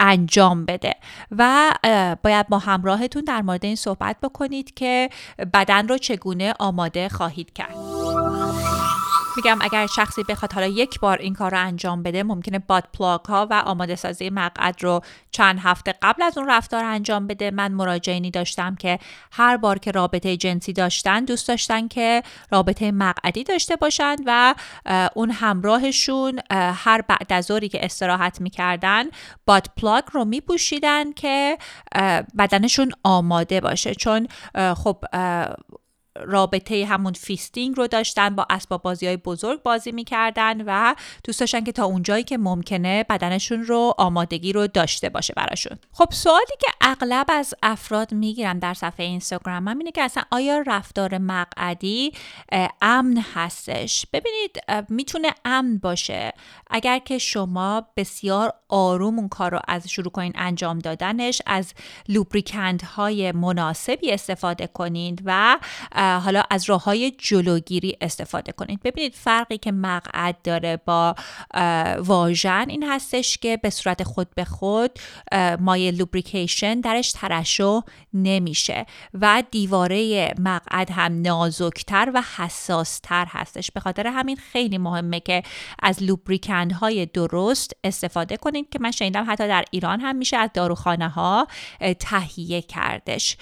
انجام 0.00 0.64
بده. 0.64 0.94
و 1.30 1.72
باید 2.22 2.48
با 2.48 2.58
همراهتون 2.58 3.24
در 3.32 3.42
مورد 3.42 3.64
این 3.64 3.76
صحبت 3.76 4.16
بکنید 4.22 4.74
که 4.74 5.10
بدن 5.54 5.88
رو 5.88 5.98
چگونه 5.98 6.54
آماده 6.58 7.08
خواهید 7.08 7.52
کرد. 7.52 8.01
میگم 9.36 9.58
اگر 9.60 9.86
شخصی 9.86 10.22
بخواد 10.22 10.52
حالا 10.52 10.66
یک 10.66 11.00
بار 11.00 11.18
این 11.18 11.34
کار 11.34 11.50
رو 11.50 11.58
انجام 11.60 12.02
بده 12.02 12.22
ممکنه 12.22 12.58
باد 12.58 12.84
پلاک 12.98 13.24
ها 13.24 13.46
و 13.50 13.54
آماده 13.54 13.96
سازی 13.96 14.30
مقعد 14.30 14.82
رو 14.82 15.00
چند 15.30 15.58
هفته 15.58 15.94
قبل 16.02 16.22
از 16.22 16.38
اون 16.38 16.50
رفتار 16.50 16.84
انجام 16.84 17.26
بده. 17.26 17.50
من 17.50 17.72
مراجعینی 17.72 18.30
داشتم 18.30 18.74
که 18.74 18.98
هر 19.32 19.56
بار 19.56 19.78
که 19.78 19.90
رابطه 19.90 20.36
جنسی 20.36 20.72
داشتن 20.72 21.24
دوست 21.24 21.48
داشتن 21.48 21.88
که 21.88 22.22
رابطه 22.50 22.92
مقعدی 22.92 23.44
داشته 23.44 23.76
باشن 23.76 24.16
و 24.26 24.54
اون 25.14 25.30
همراهشون 25.30 26.40
هر 26.50 27.02
بعد 27.02 27.32
از 27.32 27.50
که 27.50 27.84
استراحت 27.84 28.40
می‌کردن 28.40 29.04
butt 29.46 29.66
plug 29.76 30.04
رو 30.12 30.24
میپوشیدن 30.24 31.12
که 31.12 31.58
بدنشون 32.38 32.92
آماده 33.04 33.60
باشه. 33.60 33.94
چون 33.94 34.28
خب 34.76 35.04
رابطه 36.16 36.86
همون 36.86 37.12
fisting 37.12 37.76
رو 37.76 37.86
داشتن 37.86 38.28
با 38.36 38.46
اسباب 38.50 38.82
بازی 38.82 39.06
های 39.06 39.16
بزرگ 39.16 39.62
بازی 39.62 39.92
می‌کردن 39.92 40.60
و 40.66 40.94
دوست 41.24 41.40
داشتن 41.40 41.64
که 41.64 41.72
تا 41.72 41.84
اونجایی 41.84 42.24
که 42.24 42.38
ممکنه 42.38 43.04
بدنشون 43.10 43.62
رو 43.62 43.94
آمادگی 43.98 44.52
رو 44.52 44.66
داشته 44.66 45.08
باشه 45.08 45.34
براشون. 45.36 45.78
خب 45.92 46.08
سوالی 46.12 46.56
که 46.60 46.68
اغلب 46.80 47.26
از 47.28 47.54
افراد 47.62 48.14
می‌گیرم 48.14 48.58
در 48.58 48.74
صفحه 48.74 49.06
اینستاگرام 49.06 49.68
هم 49.68 49.78
اینه 49.78 49.90
که 49.90 50.02
اصلا 50.02 50.22
آیا 50.30 50.58
رفتار 50.66 51.18
مقعدی 51.18 52.12
امن 52.82 53.24
هستش؟ 53.34 54.06
ببینید 54.12 54.58
می‌تونه 54.88 55.34
امن 55.44 55.78
باشه. 55.78 56.32
اگر 56.70 56.98
که 56.98 57.18
شما 57.18 57.86
بسیار 57.96 58.52
آروم 58.68 59.18
اون 59.18 59.28
کار 59.28 59.50
رو 59.50 59.60
از 59.68 59.88
شروع 59.88 60.10
کنین 60.10 60.32
انجام 60.34 60.78
دادنش 60.78 61.42
از 61.46 61.74
لوبریکند 62.08 62.82
های 62.82 63.32
مناسبی 63.32 64.12
استفاده 64.12 64.66
کنید 64.66 65.22
و 65.24 65.58
حالا 66.20 66.42
از 66.50 66.70
راه 66.70 66.84
های 66.84 67.10
جلوگیری 67.10 67.96
استفاده 68.00 68.52
کنید. 68.52 68.82
ببینید 68.82 69.14
فرقی 69.14 69.58
که 69.58 69.72
مقعد 69.72 70.36
داره 70.44 70.76
با 70.76 71.14
واژن 71.98 72.64
این 72.68 72.82
هستش 72.82 73.38
که 73.38 73.56
به 73.56 73.70
صورت 73.70 74.02
خود 74.02 74.28
به 74.34 74.44
خود 74.44 74.98
مایه 75.60 75.90
لوبریکیشن 75.90 76.80
درش 76.80 77.12
ترشح 77.12 77.80
نمیشه 78.14 78.86
و 79.14 79.42
دیواره 79.50 80.34
مقعد 80.38 80.90
هم 80.90 81.22
نازکتر 81.22 82.10
و 82.14 82.22
حساستر 82.36 83.26
هستش. 83.28 83.70
به 83.70 83.80
خاطر 83.80 84.06
همین 84.06 84.36
خیلی 84.36 84.78
مهمه 84.78 85.20
که 85.20 85.42
از 85.82 86.02
لوبریکند 86.02 86.72
های 86.72 87.06
درست 87.06 87.72
استفاده 87.84 88.36
کنید 88.36 88.68
که 88.70 88.78
من 88.78 88.90
شنیدم 88.90 89.24
حتی 89.28 89.48
در 89.48 89.64
ایران 89.70 90.00
هم 90.00 90.16
میشه 90.16 90.36
از 90.36 90.50
داروخانه 90.54 91.08
ها 91.08 91.46
تهیه 91.98 92.62
کردش. 92.62 93.36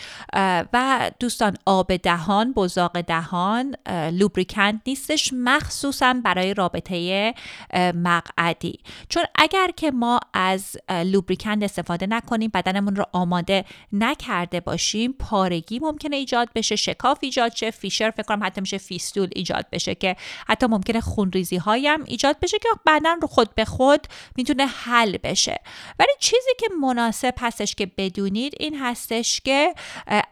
و 0.72 1.10
دوستان 1.20 1.56
آب 1.66 1.96
دهان 1.96 2.49
بزاق 2.52 3.00
دهان 3.00 3.76
لوبریکانت 4.12 4.80
نیستش 4.86 5.30
مخصوصا 5.32 6.14
برای 6.24 6.54
رابطه 6.54 7.34
مقعدی. 7.94 8.78
چون 9.08 9.24
اگر 9.34 9.70
که 9.76 9.90
ما 9.90 10.20
از 10.34 10.76
لوبریکانت 10.90 11.62
استفاده 11.62 12.06
نکنیم 12.06 12.50
بدنمون 12.54 12.96
رو 12.96 13.04
آماده 13.12 13.64
نکرده 13.92 14.60
باشیم 14.60 15.12
پارگی 15.12 15.78
ممکنه 15.78 16.16
ایجاد 16.16 16.48
بشه 16.54 16.76
شکاف 16.76 17.18
ایجاد 17.20 17.54
شه 17.54 17.70
فیشر 17.70 18.10
فکر 18.10 18.22
کنم 18.22 18.44
حتی 18.44 18.60
میشه 18.60 18.78
فیستول 18.78 19.28
ایجاد 19.36 19.66
بشه 19.72 19.94
که 19.94 20.16
حتی 20.48 20.66
ممکنه 20.66 21.00
خونریزی 21.00 21.56
هایم 21.56 22.04
ایجاد 22.04 22.40
بشه 22.40 22.58
که 22.58 22.68
بدن 22.86 23.20
رو 23.20 23.28
خود 23.28 23.54
به 23.54 23.64
خود 23.64 24.06
می‌تونه 24.36 24.66
حل 24.66 25.16
بشه. 25.16 25.60
ولی 25.98 26.12
چیزی 26.20 26.50
که 26.58 26.66
مناسب 26.82 27.34
هستش 27.40 27.74
که 27.74 27.86
بدونید 27.86 28.54
این 28.60 28.78
هستش 28.78 29.40
که 29.40 29.74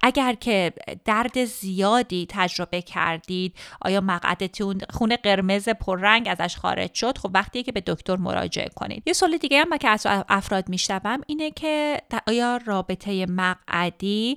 اگر 0.03 0.33
که 0.33 0.73
درد 1.05 1.45
زیاد 1.45 2.08
تجربه 2.29 2.83
کردید؟ 2.83 3.55
آیا 3.83 4.01
مقعدتون 4.01 4.81
خون 4.91 5.17
قرمز 5.23 5.69
پررنگ 5.69 6.29
ازش 6.39 6.57
خارج 6.57 6.95
شد؟ 6.95 7.19
خب 7.19 7.31
وقتی 7.35 7.63
که 7.63 7.73
به 7.73 7.83
دکتر 7.87 8.17
مراجعه 8.17 8.69
کنید. 8.77 9.03
یه 9.07 9.13
سوال 9.13 9.37
دیگه 9.37 9.61
هم 9.61 9.79
که 9.79 9.89
از 9.89 10.07
افراد 10.29 10.69
میشنوم 10.69 11.21
اینه 11.27 11.51
که 11.51 12.01
آیا 12.27 12.61
رابطه 12.67 13.27
مقعدی 13.27 14.37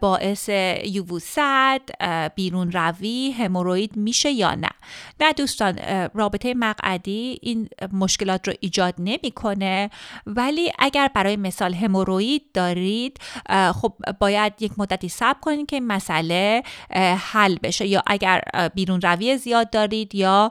باعث 0.00 0.48
یووست 0.84 1.38
بیرون 2.34 2.72
روی 2.72 3.30
هموروید 3.30 3.96
میشه 3.96 4.30
یا 4.30 4.54
نه؟ 4.54 4.68
نه 5.20 5.32
دوستان 5.32 5.78
رابطه 6.14 6.54
مقعدی 6.54 7.38
این 7.42 7.68
مشکلات 7.92 8.48
رو 8.48 8.54
ایجاد 8.60 8.94
نمی‌کنه 8.98 9.90
ولی 10.26 10.72
اگر 10.78 11.10
برای 11.14 11.36
مثال 11.36 11.74
هموروید 11.74 12.42
دارید 12.54 13.20
خب 13.74 13.92
باید 14.20 14.52
یک 14.60 14.72
مدتی 14.78 15.08
صبر 15.08 15.40
کنید 15.40 15.66
که 15.66 15.80
مسئله 15.80 16.62
حل 17.14 17.56
بشه 17.62 17.86
یا 17.86 18.02
اگر 18.06 18.42
بیرون 18.74 19.00
روی 19.00 19.36
زیاد 19.36 19.70
دارید 19.70 20.14
یا 20.14 20.50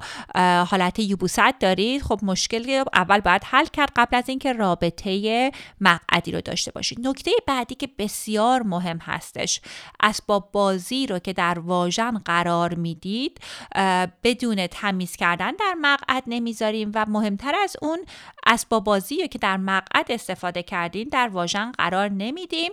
حالت 0.67 0.99
یوبوست 0.99 1.59
دارید 1.59 2.01
خب 2.01 2.19
مشکل 2.23 2.83
اول 2.93 3.19
باید 3.19 3.41
حل 3.45 3.65
کرد 3.65 3.91
قبل 3.95 4.17
از 4.17 4.29
اینکه 4.29 4.53
رابطه 4.53 5.51
مقعدی 5.81 6.31
رو 6.31 6.41
داشته 6.41 6.71
باشید. 6.71 7.07
نکته 7.07 7.31
بعدی 7.47 7.75
که 7.75 7.89
بسیار 7.97 8.61
مهم 8.63 8.97
هستش 8.97 9.61
اسباب 9.99 10.49
بازی 10.51 11.07
رو 11.07 11.19
که 11.19 11.33
در 11.33 11.59
واژن 11.59 12.11
قرار 12.25 12.73
می‌دید 12.73 13.39
بدون 14.23 14.67
تمیز 14.67 15.15
کردن 15.15 15.51
در 15.51 15.75
مقعد 15.81 16.23
نمی‌ذاریم 16.27 16.91
و 16.95 17.05
مهمتر 17.09 17.55
از 17.63 17.75
اون 17.81 17.99
اسباب 18.45 18.83
بازی 18.83 19.21
رو 19.21 19.27
که 19.27 19.39
در 19.39 19.57
مقعد 19.57 20.11
استفاده 20.11 20.63
کردیم 20.63 21.09
در 21.09 21.27
واژن 21.27 21.71
قرار 21.71 22.09
نمیدیم 22.09 22.71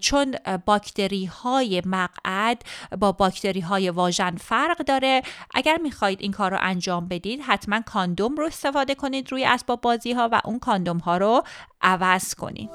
چون 0.00 0.34
باکتری 0.66 1.24
های 1.24 1.82
مقعد 1.86 2.62
با 3.00 3.12
باکتری 3.12 3.60
های 3.60 3.90
واژن 3.90 4.36
فرق 4.36 4.78
داره. 4.78 5.22
اگر 5.54 5.78
می‌خواهید 5.82 6.20
این 6.20 6.32
کار 6.32 6.50
رو 6.50 6.58
انجام 6.60 7.08
بدید 7.08 7.40
حتما 7.40 7.80
کاندوم 7.80 8.36
رو 8.36 8.46
استفاده 8.46 8.94
کنید 8.94 9.32
روی 9.32 9.44
اسباب 9.44 9.80
بازی 9.80 10.12
ها 10.12 10.28
و 10.32 10.40
اون 10.44 10.58
کاندوم 10.58 10.98
ها 10.98 11.16
رو 11.16 11.42
عوض 11.82 12.34
کنید. 12.34 12.70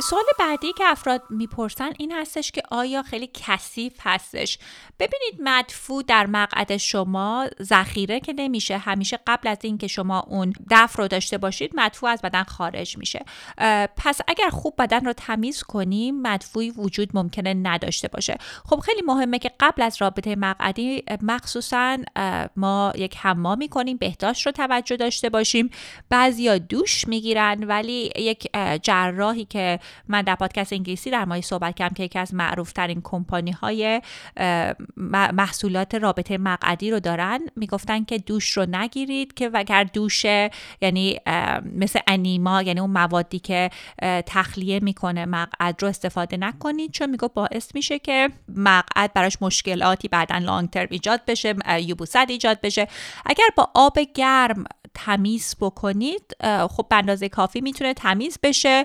سوال 0.00 0.24
بعدی 0.38 0.72
که 0.72 0.84
افراد 0.86 1.22
می‌پرسن 1.30 1.90
این 1.98 2.12
هستش 2.12 2.52
که 2.52 2.62
آیا 2.70 3.02
خیلی 3.02 3.30
کثیف 3.34 3.92
هستش؟ 4.00 4.58
ببینید 4.98 5.34
مدفوع 5.42 6.02
در 6.02 6.26
مقعد 6.26 6.76
شما 6.76 7.46
ذخیره 7.62 8.20
که 8.20 8.32
نمیشه. 8.32 8.78
همیشه 8.78 9.18
قبل 9.26 9.48
از 9.48 9.58
اینکه 9.62 9.86
شما 9.86 10.20
اون 10.20 10.52
دف 10.70 10.98
رو 10.98 11.08
داشته 11.08 11.38
باشید 11.38 11.70
مدفوع 11.74 12.10
از 12.10 12.22
بدن 12.22 12.42
خارج 12.42 12.98
میشه. 12.98 13.24
پس 13.96 14.20
اگر 14.28 14.48
خوب 14.48 14.74
بدن 14.78 15.04
رو 15.04 15.12
تمیز 15.12 15.62
کنیم 15.62 16.20
مدفوعی 16.22 16.70
وجود 16.70 17.10
ممکنه 17.14 17.54
نداشته 17.54 18.08
باشه. 18.08 18.38
خب 18.64 18.78
خیلی 18.78 19.02
مهمه 19.02 19.38
که 19.38 19.50
قبل 19.60 19.82
از 19.82 20.02
رابطه 20.02 20.36
مقعدی 20.36 21.04
مخصوصا 21.22 21.98
ما 22.56 22.92
یک 22.96 23.16
حمام 23.16 23.58
می‌کنیم 23.58 23.96
بهداشت 23.96 24.46
رو 24.46 24.52
توجه 24.52 24.96
داشته 24.96 25.28
باشیم. 25.28 25.70
بعضیا 26.08 26.58
دوش 26.58 27.08
می‌گیرن 27.08 27.64
ولی 27.64 28.12
یک 28.16 28.48
جراحی 28.82 29.44
که 29.44 29.80
من 30.08 30.22
در 30.22 30.34
پادکست 30.34 30.72
انگلیسی 30.72 31.10
در 31.10 31.24
مایه 31.24 31.42
صحبت 31.42 31.74
کردم 31.74 31.94
که 31.94 32.02
یکی 32.02 32.18
از 32.18 32.34
معروف 32.34 32.72
ترین 32.72 33.00
کمپانی 33.04 33.50
های 33.50 34.02
محصولات 35.32 35.94
رابطه 35.94 36.38
مقعدی 36.38 36.90
رو 36.90 37.00
دارن. 37.00 37.40
می‌گفتن 37.56 38.04
که 38.04 38.18
دوش 38.18 38.56
رو 38.56 38.66
نگیرید 38.70 39.34
که 39.34 39.50
اگر 39.54 39.84
دوش 39.84 40.24
یعنی 40.80 41.18
مثل 41.76 42.00
انیما 42.06 42.62
یعنی 42.62 42.80
اون 42.80 42.90
موادی 42.90 43.38
که 43.38 43.70
تخلیه 44.26 44.80
می‌کنه 44.80 45.26
مقعد 45.26 45.82
رو 45.82 45.88
استفاده 45.88 46.36
نکنید. 46.36 46.90
چون 46.90 47.10
میگو 47.10 47.28
باعث 47.28 47.74
میشه 47.74 47.98
که 47.98 48.30
مقعد 48.56 49.12
براش 49.12 49.36
مشکلاتی 49.40 50.08
بعدا 50.08 50.38
لانگ 50.38 50.70
ترم 50.70 50.88
ایجاد 50.90 51.20
بشه 51.26 51.54
یوبوست 51.80 52.16
ایجاد 52.16 52.60
بشه. 52.60 52.88
اگر 53.26 53.48
با 53.56 53.70
آب 53.74 53.98
گرم 54.14 54.64
تمیز 54.94 55.56
بکنید 55.60 56.36
خب 56.70 56.86
به 56.90 56.96
اندازه 56.96 57.28
کافی 57.28 57.60
می‌تونه 57.60 57.94
تمیز 57.94 58.38
بشه 58.42 58.84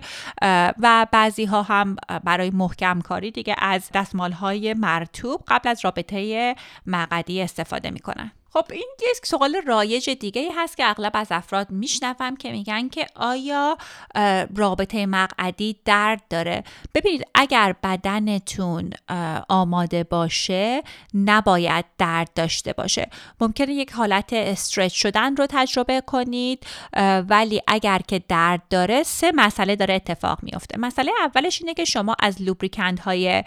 و 0.80 1.08
بعضی 1.12 1.46
ها 1.46 1.62
هم 1.62 1.96
برای 2.24 2.50
محکم 2.50 3.02
کاری 3.02 3.32
دیگه 3.32 3.56
از 3.60 3.90
دستمال 3.94 4.32
های 4.32 4.74
مرتوب 4.74 5.44
قبل 5.48 5.70
از 5.70 5.86
رابطه 5.86 6.56
مقدی 6.86 7.42
استفاده 7.42 7.92
می‌کنن. 7.92 8.32
خب 8.56 8.66
این 8.72 8.90
یک 9.12 9.26
سوال 9.26 9.56
رایج 9.68 10.10
دیگه 10.10 10.42
ای 10.42 10.52
هست 10.56 10.78
که 10.78 10.90
اغلب 10.90 11.12
از 11.14 11.28
افراد 11.32 11.70
میشنوم 11.70 12.36
که 12.36 12.52
میگن 12.52 12.90
که 12.90 13.08
آیا 13.16 13.78
رابطه 14.56 15.06
مقعدی 15.06 15.80
درد 15.86 16.22
داره؟ 16.30 16.64
ببینید 16.94 17.24
اگر 17.36 17.76
بدنتون 17.84 18.90
آماده 19.50 20.04
باشه 20.04 20.84
نباید 21.14 21.86
درد 21.98 22.30
داشته 22.36 22.74
باشه. 22.74 23.10
ممکنه 23.42 23.74
یک 23.74 23.92
حالت 23.92 24.34
استرچ 24.34 24.94
شدن 24.94 25.36
رو 25.36 25.48
تجربه 25.50 26.02
کنید 26.02 26.66
ولی 27.30 27.62
اگر 27.68 28.02
که 28.08 28.22
درد 28.28 28.62
داره 28.70 29.04
سه 29.04 29.32
مسئله 29.36 29.76
داره 29.76 29.94
اتفاق 29.94 30.40
میفته 30.44 30.80
مسئله 30.80 31.12
اولش 31.26 31.62
اینه 31.62 31.74
که 31.74 31.86
شما 31.86 32.16
از 32.20 32.42
لوبریکند 32.42 33.00
های 33.00 33.44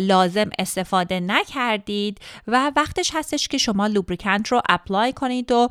لازم 0.00 0.50
استفاده 0.58 1.20
نکردید 1.20 2.18
و 2.46 2.72
وقتش 2.76 3.10
هستش 3.14 3.48
که 3.48 3.58
شما 3.58 3.86
لوبریکند 3.86 4.39
رو 4.48 4.60
اپلای 4.68 5.12
کنید 5.12 5.52
و 5.52 5.68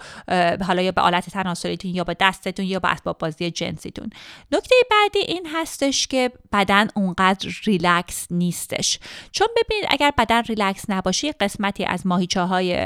حالا 0.67 0.81
یا 0.81 0.91
به 0.91 1.01
آلت 1.01 1.29
تناسلیتون 1.29 1.95
یا 1.95 2.03
به 2.03 2.15
دستتون 2.19 2.65
یا 2.65 2.79
به 2.79 2.91
اسباب 2.91 3.17
بازی 3.17 3.51
جنسیتون. 3.51 4.09
نکته 4.51 4.75
بعدی 4.91 5.19
این 5.19 5.47
هستش 5.53 6.07
که 6.07 6.31
بدن 6.51 6.87
اونقدر 6.95 7.49
ریلکس 7.65 8.27
نیستش. 8.31 8.99
چون 9.31 9.47
ببینید 9.57 9.85
اگر 9.89 10.11
بدن 10.17 10.41
ریلکس 10.41 10.85
نباشه 10.89 11.31
قسمتی 11.31 11.85
از 11.85 12.07
ماهیچه 12.07 12.41
های 12.41 12.85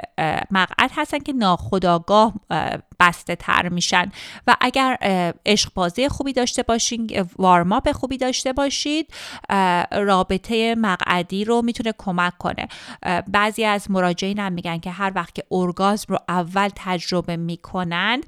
مقعد 0.52 0.92
هستن 0.96 1.20
که 1.20 1.34
ناخداگاه 1.34 2.34
بسته 3.04 3.36
تر 3.36 3.70
میشن. 3.70 4.12
و 4.48 4.56
اگر 4.62 4.98
عشق 5.46 5.70
بازی 5.74 6.10
خوبی 6.10 6.34
داشته 6.34 6.64
باشین 6.64 7.28
warm-up 7.38 7.92
خوبی 7.92 8.18
داشته 8.18 8.54
باشید 8.54 9.14
رابطه 9.92 10.76
مقعدی 10.76 11.46
رو 11.46 11.62
می‌تونه 11.62 11.94
کمک 11.98 12.38
کنه. 12.38 12.68
بعضی 13.28 13.66
از 13.66 13.92
مراجعین 13.92 14.40
هم 14.40 14.54
میگن 14.54 14.80
که 14.80 14.92
هر 14.92 15.12
وقت 15.16 15.36
که 15.36 15.44
ارگازم 15.52 16.06
رو 16.08 16.20
اول 16.30 16.70
تجربه 16.76 17.38
می‌کنند 17.38 18.26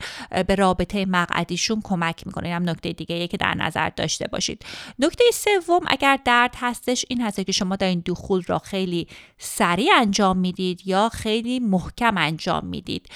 به 0.48 0.56
رابطه 0.56 1.06
مقعدیشون 1.06 1.82
کمک 1.84 2.28
می‌کنه. 2.28 2.48
این 2.48 2.56
هم 2.56 2.70
نکته 2.70 2.92
دیگه 2.92 3.28
که 3.28 3.38
در 3.38 3.54
نظر 3.54 3.90
داشته 3.90 4.28
باشید. 4.28 4.66
نکته 5.00 5.24
سوم 5.34 5.82
اگر 5.88 6.20
درد 6.26 6.56
هستش 6.60 7.06
این 7.10 7.22
هست 7.22 7.46
که 7.46 7.52
شما 7.52 7.76
در 7.76 7.88
این 7.88 8.04
دخول 8.06 8.44
را 8.48 8.60
خیلی 8.60 9.08
سریع 9.38 9.92
انجام 9.98 10.38
می‌دید 10.38 10.88
یا 10.88 11.10
خیلی 11.10 11.60
محکم 11.60 12.18
انجام 12.18 12.66
می‌دید. 12.66 13.10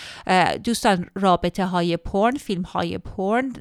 دوستان 0.63 1.05
رابطه 1.15 1.48
های 1.57 1.97
پرن 1.97 2.35
فیلم 2.35 2.61
های 2.61 2.97
پرن 2.97 3.53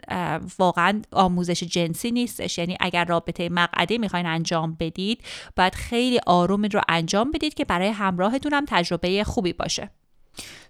واقعا 0.59 1.03
آموزش 1.13 1.65
جنسی 1.65 2.11
نیستش. 2.11 2.59
یعنی 2.59 2.77
اگر 2.81 3.05
رابطه 3.05 3.49
مقعدی 3.49 3.99
می‌خواین 3.99 4.27
انجام 4.27 4.77
بدید 4.81 5.25
باید 5.57 5.75
خیلی 5.75 6.21
آروم 6.27 6.63
رو 6.63 6.81
انجام 6.89 7.31
بدید 7.31 7.55
که 7.55 7.65
برای 7.65 7.89
همراهتون 7.89 8.53
هم 8.53 8.65
تجربه 8.69 9.25
خوبی 9.25 9.53
باشه. 9.53 9.91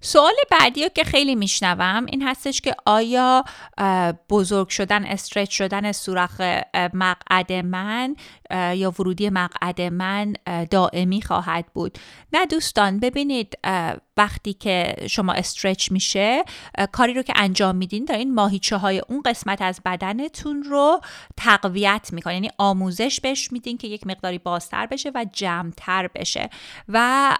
سوال 0.01 0.33
بعدی 0.51 0.89
که 0.95 1.05
خیلی 1.05 1.35
میشنوم 1.35 2.07
این 2.07 2.23
هستش 2.23 2.61
که 2.61 2.75
آیا 2.87 3.45
بزرگ 4.31 4.69
شدن 4.69 5.05
استرچ 5.05 5.51
شدن 5.51 5.93
سوراخ 5.93 6.41
مقعد 6.95 7.53
من 7.53 8.17
یا 8.51 8.91
ورودی 8.99 9.31
مقعد 9.31 9.81
من 9.81 10.35
دائمی 10.71 11.23
خواهد 11.23 11.65
بود؟ 11.75 11.99
نه 12.33 12.47
دوستان 12.47 13.01
ببینید 13.01 13.59
وقتی 14.17 14.53
که 14.53 14.97
شما 15.11 15.33
استرچ 15.33 15.93
میشه 15.93 16.45
کاری 16.93 17.15
رو 17.15 17.23
که 17.23 17.33
انجام 17.37 17.77
میدین 17.77 18.05
دارین 18.05 18.35
ماهیچه 18.35 18.77
های 18.77 19.03
اون 19.09 19.23
قسمت 19.23 19.63
از 19.63 19.81
بدنتون 19.85 20.63
رو 20.63 21.01
تقویت 21.37 22.09
می‌کنه 22.13 22.35
یعنی 22.35 22.51
آموزش 22.59 23.21
بهش 23.21 23.53
میدین 23.53 23.79
که 23.79 23.89
یک 23.89 24.07
مقداری 24.07 24.39
بازتر 24.39 24.87
بشه 24.87 25.11
و 25.15 25.27
جمعتر 25.33 26.09
بشه. 26.15 26.51
و 26.89 27.37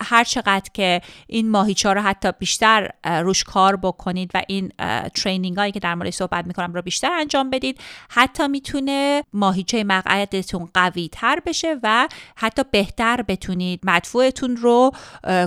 هر 0.00 0.24
چقدر 0.24 0.70
که 0.74 1.00
این 1.26 1.50
ماهیچه 1.50 1.92
رو 1.92 2.00
حتی 2.00 2.28
بیشتر 2.38 2.90
روش 3.04 3.44
کار 3.44 3.76
بکنید 3.76 4.30
و 4.34 4.42
این 4.48 4.72
ترینینگ 5.14 5.56
هایی 5.56 5.72
که 5.72 5.80
در 5.80 5.94
مورد 5.94 6.10
صحبت 6.10 6.46
می‌کنم 6.46 6.74
رو 6.74 6.82
بیشتر 6.82 7.12
انجام 7.12 7.50
بدید 7.50 7.80
حتی 8.10 8.48
می‌تونه 8.48 9.22
ماهیچه 9.32 9.84
مقعدتون 9.84 10.68
قوی 10.74 11.08
تر 11.12 11.40
بشه 11.46 11.76
و 11.82 12.08
حتی 12.36 12.62
بهتر 12.70 13.22
بتونید 13.22 13.80
مدفوعتون 13.82 14.56
رو 14.56 14.90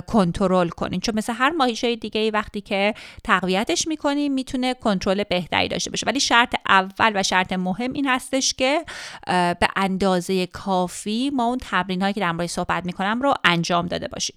کنترل 0.06 0.68
کنید. 0.68 1.02
چون 1.02 1.14
مثل 1.14 1.32
هر 1.32 1.50
ماهیچه 1.50 1.96
دیگه 1.96 2.20
ای 2.20 2.30
وقتی 2.30 2.60
که 2.60 2.94
تقویتش 3.24 3.88
می‌کنیم 3.88 4.32
می‌تونه 4.32 4.74
کنترل 4.74 5.24
بهتری 5.24 5.68
داشته 5.68 5.90
باشه. 5.90 6.06
ولی 6.06 6.20
شرط 6.20 6.54
اول 6.68 7.12
و 7.14 7.22
شرط 7.22 7.52
مهم 7.52 7.92
این 7.92 8.08
هستش 8.08 8.54
که 8.54 8.84
به 9.26 9.68
اندازه 9.76 10.46
کافی 10.46 11.30
ما 11.34 11.44
اون 11.44 11.58
تمرین 11.58 12.02
هایی 12.02 12.14
که 12.14 12.20
در 12.20 12.32
مورد 12.32 12.46
صحبت 12.46 12.86
می‌کنم 12.86 13.20
رو 13.22 13.34
انجام 13.44 13.86
داده 13.86 14.08
باشیم. 14.08 14.36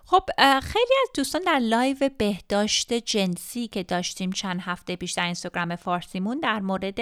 خب 0.11 0.23
خیلی 0.59 0.93
از 1.03 1.09
دوستان 1.15 1.41
در 1.41 1.59
live 1.59 2.09
بهداشت 2.17 2.93
جنسی 2.93 3.67
که 3.67 3.83
داشتیم 3.83 4.31
چند 4.31 4.61
هفته 4.61 4.95
پیش 4.95 5.11
در 5.11 5.25
اینستاگرام 5.25 5.75
فارسیمون 5.75 6.39
در 6.39 6.59
مورد 6.59 6.99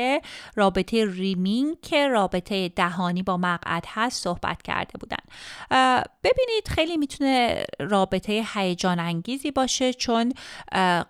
رابطه 0.56 1.06
rimming 1.06 1.76
که 1.82 2.08
رابطه 2.08 2.70
دهانی 2.70 3.24
با 3.24 3.38
مقعد 3.38 3.86
هست 3.88 4.24
صحبت 4.24 4.62
کرده 4.62 4.94
بودن. 5.00 5.18
ببینید 6.24 6.68
خیلی 6.68 6.98
می‌تونه 6.98 7.66
رابطه 7.80 8.46
هیجان 8.54 9.00
انگیزی 9.00 9.52
باشه 9.52 9.94
چون 9.94 10.34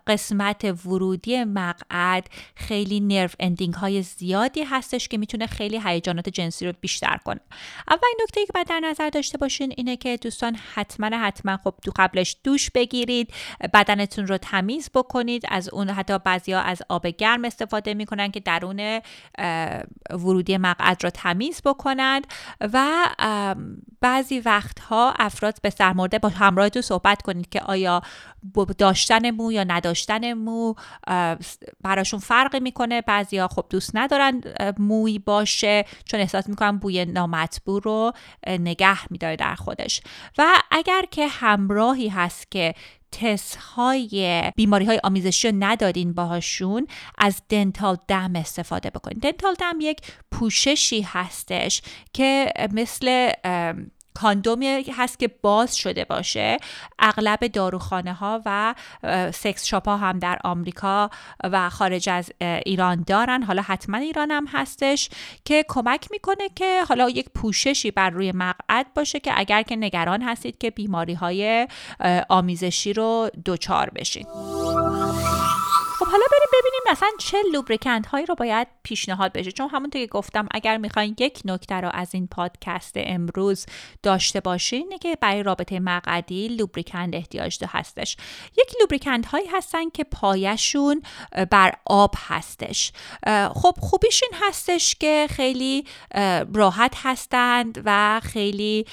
قسمت 0.08 0.86
ورودی 0.86 1.44
مقعد 1.44 2.28
خیلی 2.56 3.00
نرو 3.00 3.30
اندینگ 3.40 3.74
های 3.74 4.02
زیادی 4.02 4.64
هستش 4.64 5.08
که 5.08 5.18
می‌تونه 5.18 5.48
خیلی 5.48 5.82
هیجانات 5.86 6.30
جنسی 6.30 6.66
رو 6.66 6.74
بیشتر 6.82 7.18
کنه. 7.26 7.40
اول 7.88 8.10
نکته 8.24 8.46
که 8.46 8.54
باید 8.54 8.68
در 8.68 8.80
نظر 8.80 9.10
داشته 9.10 9.38
باشین 9.38 9.74
اینه 9.78 9.98
که 9.98 10.18
دوستان 10.18 10.56
حتما 10.76 11.18
حتما 11.18 11.58
خب 11.58 11.76
قبلش 11.96 12.38
دوش 12.44 12.70
بگیرید 12.72 13.34
بدنتون 13.74 14.28
رو 14.28 14.38
تمیز 14.38 14.90
بکنید 14.94 15.44
از 15.50 15.70
اون 15.70 15.90
حتی 15.90 16.20
بعضیا 16.20 16.60
از 16.60 16.82
آب 16.90 17.08
گرم 17.08 17.46
استفاده 17.46 17.94
می‌کنن 17.94 18.32
که 18.32 18.40
درون 18.40 19.02
ورودی 20.10 20.58
مقعد 20.58 21.04
رو 21.04 21.10
تمیز 21.10 21.62
بکنند 21.66 22.28
و 22.60 22.86
بعضی 24.02 24.40
وقتها 24.40 25.14
افراد 25.20 25.62
به 25.62 25.70
سرمورده 25.70 26.20
با 26.20 26.30
همراهتون 26.30 26.82
صحبت 26.82 27.22
کنید 27.22 27.50
که 27.50 27.62
آیا 27.62 28.02
داشتن 28.78 29.32
مو 29.32 29.52
یا 29.52 29.64
نداشتن 29.64 30.34
مو 30.34 30.74
براشون 31.82 32.20
فرق 32.20 32.56
می‌کنه. 32.56 33.02
بعضیا 33.02 33.48
خب 33.48 33.66
دوست 33.70 33.92
ندارن 33.94 34.42
موی 34.78 35.20
باشه 35.20 35.86
چون 36.06 36.20
احساس 36.20 36.50
می‌کنن 36.50 36.78
بوی 36.78 37.06
نامطبوع 37.06 37.82
رو 37.84 38.14
نگه 38.48 39.12
میداره 39.12 39.36
در 39.36 39.56
خودش. 39.56 40.02
و 40.38 40.46
اگر 40.72 41.02
که 41.12 41.28
همراهی 41.80 42.08
هست 42.08 42.52
که 42.52 42.74
تست 43.12 43.56
های 43.56 44.44
بیماری 44.56 44.86
های 44.86 45.00
آمیزشی 45.04 45.48
رو 45.48 45.56
ندادین 45.60 46.14
باهاشون 46.14 46.88
از 47.18 47.42
دنتال 47.50 47.98
دم 48.08 48.36
استفاده 48.36 48.90
بکنید 48.90 49.22
دنتال 49.22 49.54
دم 49.54 49.78
یک 49.82 49.98
پوششی 50.32 51.02
هستش 51.02 51.82
که 52.14 52.54
مثل 52.74 53.32
کاندومی 54.14 54.86
هست 54.98 55.20
که 55.20 55.28
باز 55.42 55.78
شده 55.78 56.06
باشه. 56.06 56.58
اغلب 57.00 57.48
داروخانه 57.48 58.14
ها 58.14 58.42
و 58.46 58.76
سکس 59.34 59.66
شاپ 59.66 59.88
ها 59.88 59.98
هم 59.98 60.20
در 60.20 60.40
آمریکا 60.44 61.10
و 61.44 61.70
خارج 61.70 62.10
از 62.10 62.32
ایران 62.42 63.04
دارن. 63.08 63.44
حالا 63.44 63.62
حتما 63.62 63.98
ایران 63.98 64.32
هم 64.32 64.48
هستش 64.48 65.10
که 65.46 65.66
کمک 65.68 66.08
می‌کنه 66.12 66.50
که 66.56 66.84
حالا 66.90 67.10
یک 67.10 67.30
پوششی 67.36 67.92
بر 67.92 68.10
روی 68.10 68.32
مقعد 68.32 68.94
باشه 68.96 69.20
که 69.20 69.32
اگر 69.36 69.62
که 69.62 69.76
نگران 69.76 70.22
هستید 70.22 70.58
که 70.58 70.70
بیماری 70.70 71.14
های 71.14 71.68
آمیزشی 72.30 72.94
رو 72.94 73.30
دچار 73.46 73.90
بشین. 73.90 74.24
خب 76.00 76.06
حالا 76.06 76.26
بریم 76.32 76.49
مثلا 76.92 77.10
چه 77.20 77.38
لوبریکنت 77.54 78.06
هایی 78.06 78.26
رو 78.26 78.36
باید 78.36 78.68
پیشنهاد 78.84 79.34
بشه؟ 79.34 79.52
چون 79.52 79.70
همونطور 79.70 80.02
که 80.02 80.08
گفتم 80.08 80.48
اگر 80.52 80.78
می‌خواین 80.78 81.16
یک 81.20 81.42
نکته 81.46 81.76
رو 81.76 81.90
از 81.94 82.16
این 82.16 82.28
پادکست 82.28 82.94
امروز 82.96 83.66
داشته 84.04 84.40
باشین 84.40 84.82
اینه 84.82 84.98
که 84.98 85.18
برای 85.22 85.44
رابطه 85.44 85.80
مقعدی 85.80 86.48
لوبریکند 86.48 87.16
احتیاج 87.16 87.60
ده 87.60 87.68
هستش. 87.70 88.18
یک 88.58 88.74
لوبریکنت 88.82 89.26
هایی 89.26 89.48
هستن 89.48 89.90
که 89.90 90.04
پایشون 90.04 91.02
بر 91.52 91.74
آب 91.86 92.16
هستش. 92.28 92.92
خب 93.54 93.74
خوبیش 93.80 94.24
این 94.24 94.42
هستش 94.48 94.96
که 94.96 95.28
خیلی 95.30 95.86
راحت 96.54 96.94
هستند 97.04 97.82
و 97.86 98.22
خیلی 98.24 98.86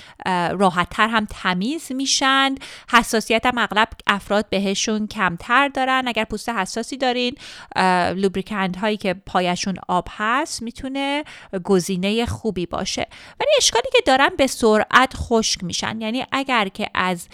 راحت 0.51 0.91
تر 0.91 1.09
هم 1.09 1.27
تمیز 1.31 1.93
میشن. 1.93 2.55
حساسیت 2.91 3.47
هم 3.47 3.59
اغلب 3.59 3.89
افراد 4.07 4.49
بهشون 4.51 5.07
کمتر 5.07 5.69
دارن. 5.69 6.05
اگر 6.07 6.25
پوست 6.25 6.49
حساسی 6.49 6.97
دارین 6.97 7.35
لوبریکند 8.17 8.77
هایی 8.77 8.97
که 8.97 9.15
پایشون 9.15 9.75
آب 9.89 10.09
هست 10.11 10.63
می‌تونه 10.63 11.25
گزینه 11.65 12.27
خوبی 12.27 12.67
باشه. 12.67 13.07
ولی 13.41 13.51
اشکالی 13.59 13.89
که 13.93 13.99
دارن 14.07 14.31
به 14.39 14.47
سرعت 14.47 15.15
خشک 15.17 15.65
میشن. 15.65 16.01
یعنی 16.01 16.25
اگر 16.33 16.69
که 16.69 16.89
از 16.95 17.29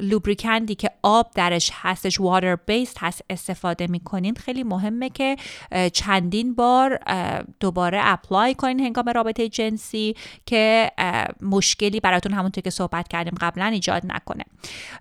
لوبریکندی 0.00 0.74
که 0.74 0.90
آب 1.02 1.30
درش 1.34 1.70
هستش 1.74 2.20
واتر 2.20 2.56
بیسد 2.56 2.96
هست 3.00 3.24
استفاده 3.30 3.86
می‌کنین 3.86 4.34
خیلی 4.34 4.62
مهمه 4.64 5.10
که 5.10 5.36
چندین 5.92 6.54
بار 6.54 6.98
دوباره 7.60 8.00
اپلای 8.02 8.54
کنین 8.54 8.80
هنگام 8.80 9.08
رابطه 9.08 9.48
جنسی 9.48 10.16
که 10.46 10.90
مشکلی 11.42 12.00
براتون 12.00 12.32
همونطور 12.32 12.62
که 12.62 12.70
صحبت 12.70 13.08
کردیم 13.08 13.34
قبلا 13.40 13.64
ایجاد 13.64 14.02
نکنه. 14.06 14.44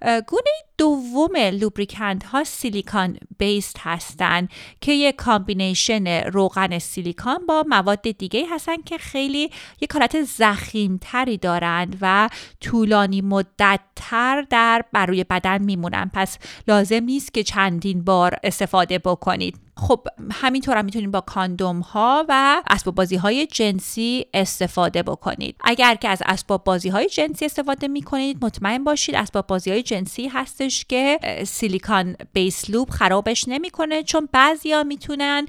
گونه 0.02 0.52
دوم 0.78 1.36
لوبریکند 1.36 2.24
ها 2.24 2.44
سیلیکان 2.44 3.18
بیست 3.38 3.76
هستن 3.80 4.48
که 4.82 4.92
یک 4.92 5.16
combination 5.16 6.08
روغن 6.08 6.80
silicone 6.80 7.46
با 7.46 7.66
مواد 7.68 8.02
دیگه 8.02 8.46
هستن 8.50 8.82
که 8.86 8.98
خیلی 8.98 9.50
یک 9.82 9.92
حالت 9.92 10.24
ضخیمتری 10.24 11.38
دارند 11.38 11.98
و 12.02 12.30
طولانی 12.62 13.22
مدت 13.22 13.80
تر 13.96 14.42
در 14.42 14.86
به 14.94 15.06
روی 15.06 15.24
بدن 15.24 15.62
میمونن. 15.64 16.12
پس 16.14 16.38
لازم 16.68 17.04
نیست 17.04 17.34
که 17.34 17.44
چندین 17.44 18.04
بار 18.04 18.36
استفاده 18.44 19.00
بکنید. 19.00 19.65
خب 19.78 20.08
همینطور 20.32 20.78
هم 20.78 20.86
می‌تونید 20.86 21.12
با 21.12 21.22
کاندوم 21.22 21.80
ها 21.80 22.26
و 22.30 22.64
اسباب 22.68 22.96
بازی 22.96 23.16
های 23.16 23.48
جنسی 23.48 24.26
استفاده 24.34 25.04
بکنید. 25.04 25.56
اگر 25.64 25.96
که 25.96 26.10
از 26.10 26.22
اسباب 26.26 26.64
بازی 26.64 26.90
های 26.90 27.10
جنسی 27.10 27.46
استفاده 27.46 27.88
می‌کنید 27.88 28.46
مطمئن 28.46 28.84
باشید 28.84 29.16
اسباب 29.16 29.48
بازی 29.48 29.72
های 29.72 29.84
جنسی 29.84 30.28
هستش 30.28 30.86
که 30.86 31.20
سیلیکان 31.48 32.16
بیس 32.34 32.70
لوب 32.70 32.90
خرابش 32.90 33.48
نمی‌کنه 33.48 34.04
چون 34.04 34.30
بعضیا 34.32 34.84
می‌تونن 34.84 35.48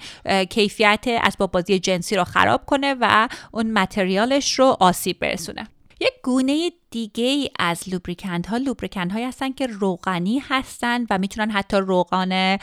کیفیت 0.51 1.05
اسباب 1.07 1.53
بازی 1.53 1.79
جنسی 1.79 2.17
رو 2.17 2.25
خراب 2.25 2.65
کنه 2.67 2.97
و 3.01 3.29
اون 3.53 3.71
متریالش 3.71 4.59
رو 4.59 4.77
آسیب 4.81 5.19
برسونه. 5.19 5.69
یک 6.01 6.13
گونه 6.23 6.71
دیگه 6.97 7.25
ای 7.25 7.51
از 7.59 7.89
لوبریکند 7.89 8.47
ها 8.47 8.57
لوبریکند 8.57 9.13
هایی 9.13 9.25
هستن 9.25 9.53
که 9.53 9.67
روغنی 9.67 10.43
هستند 10.49 11.07
و 11.11 11.19
می‌تونن 11.19 11.51
حتی 11.51 11.77
روغن 11.77 12.59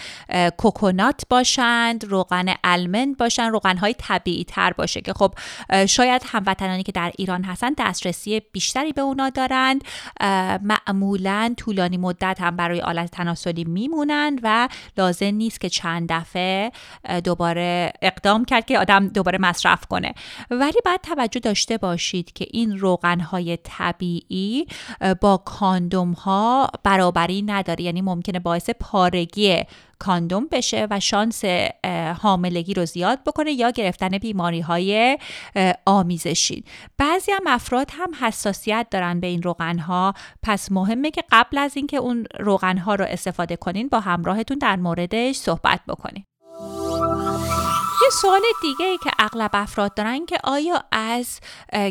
کوکونات 0.58 1.22
باشند 1.30 2.06
روغن 2.06 2.54
المند 2.64 3.18
باشن 3.18 3.50
روغن 3.50 3.78
های 3.78 3.96
طبیعی 3.98 4.44
تر 4.44 4.74
باشه 4.74 5.02
که 5.02 5.14
خب 5.14 5.34
شاید 5.86 6.22
هموطنانی 6.26 6.84
که 6.84 6.92
در 6.92 7.12
ایران 7.18 7.44
هستن 7.44 7.74
دسترسی 7.78 8.42
بیشتری 8.52 8.94
به 8.94 9.02
اونا 9.02 9.30
دارند. 9.30 9.84
معمولا 10.62 11.54
طولانی 11.58 11.98
مدت 11.98 12.42
هم 12.42 12.56
برای 12.56 12.82
آلت 12.82 13.12
تناسلی 13.12 13.64
میمونند 13.64 14.40
و 14.44 14.70
لازم 14.98 15.26
نیست 15.26 15.60
که 15.60 15.70
چند 15.70 16.12
دفعه 16.12 16.72
دوباره 17.24 17.94
اقدام 18.02 18.46
کرد 18.46 18.66
که 18.66 18.80
آدم 18.80 19.08
دوباره 19.08 19.38
مصرف 19.38 19.86
کنه. 19.86 20.14
ولی 20.52 20.80
باید 20.86 21.02
توجه 21.02 21.40
داشته 21.40 21.78
باشید 21.78 22.34
که 22.34 22.48
این 22.52 22.80
روغن 22.80 23.20
های 23.20 23.58
طبیعی 23.64 24.23
با 25.22 25.38
کاندوم 25.38 26.12
ها 26.12 26.70
برابری 26.84 27.42
نداره. 27.42 27.84
یعنی 27.84 28.02
ممکنه 28.02 28.40
باعث 28.40 28.70
پارگی 28.70 29.62
کاندوم 30.00 30.48
بشه 30.52 30.88
و 30.92 31.00
شانس 31.00 31.42
حاملگی 32.22 32.74
رو 32.74 32.86
زیاد 32.86 33.24
بکنه 33.24 33.52
یا 33.52 33.70
گرفتن 33.70 34.18
بیماری 34.18 34.60
های 34.60 35.18
آمیزشی. 35.86 36.64
بعضی 36.98 37.32
هم 37.32 37.44
افراد 37.48 37.88
هم 37.92 38.12
حساسیت 38.20 38.88
دارن 38.92 39.20
به 39.20 39.28
این 39.28 39.44
روغن 39.44 39.80
ها 39.80 40.14
پس 40.44 40.72
مهمه 40.72 41.12
که 41.12 41.24
قبل 41.32 41.58
از 41.58 41.78
اینکه 41.78 41.98
اون 41.98 42.26
روغن 42.40 42.78
ها 42.78 42.96
رو 42.96 43.06
استفاده 43.06 43.56
کنین 43.56 43.88
با 43.88 44.00
همراهتون 44.00 44.58
در 44.58 44.76
موردش 44.76 45.36
صحبت 45.36 45.80
بکنین. 45.88 46.26
یه 48.04 48.10
سوال 48.10 48.42
دیگه 48.62 48.86
ای 48.86 48.98
که 48.98 49.12
اغلب 49.20 49.50
افراد 49.54 49.94
دارن 49.94 50.26
که 50.26 50.38
آیا 50.44 50.84
از 50.92 51.40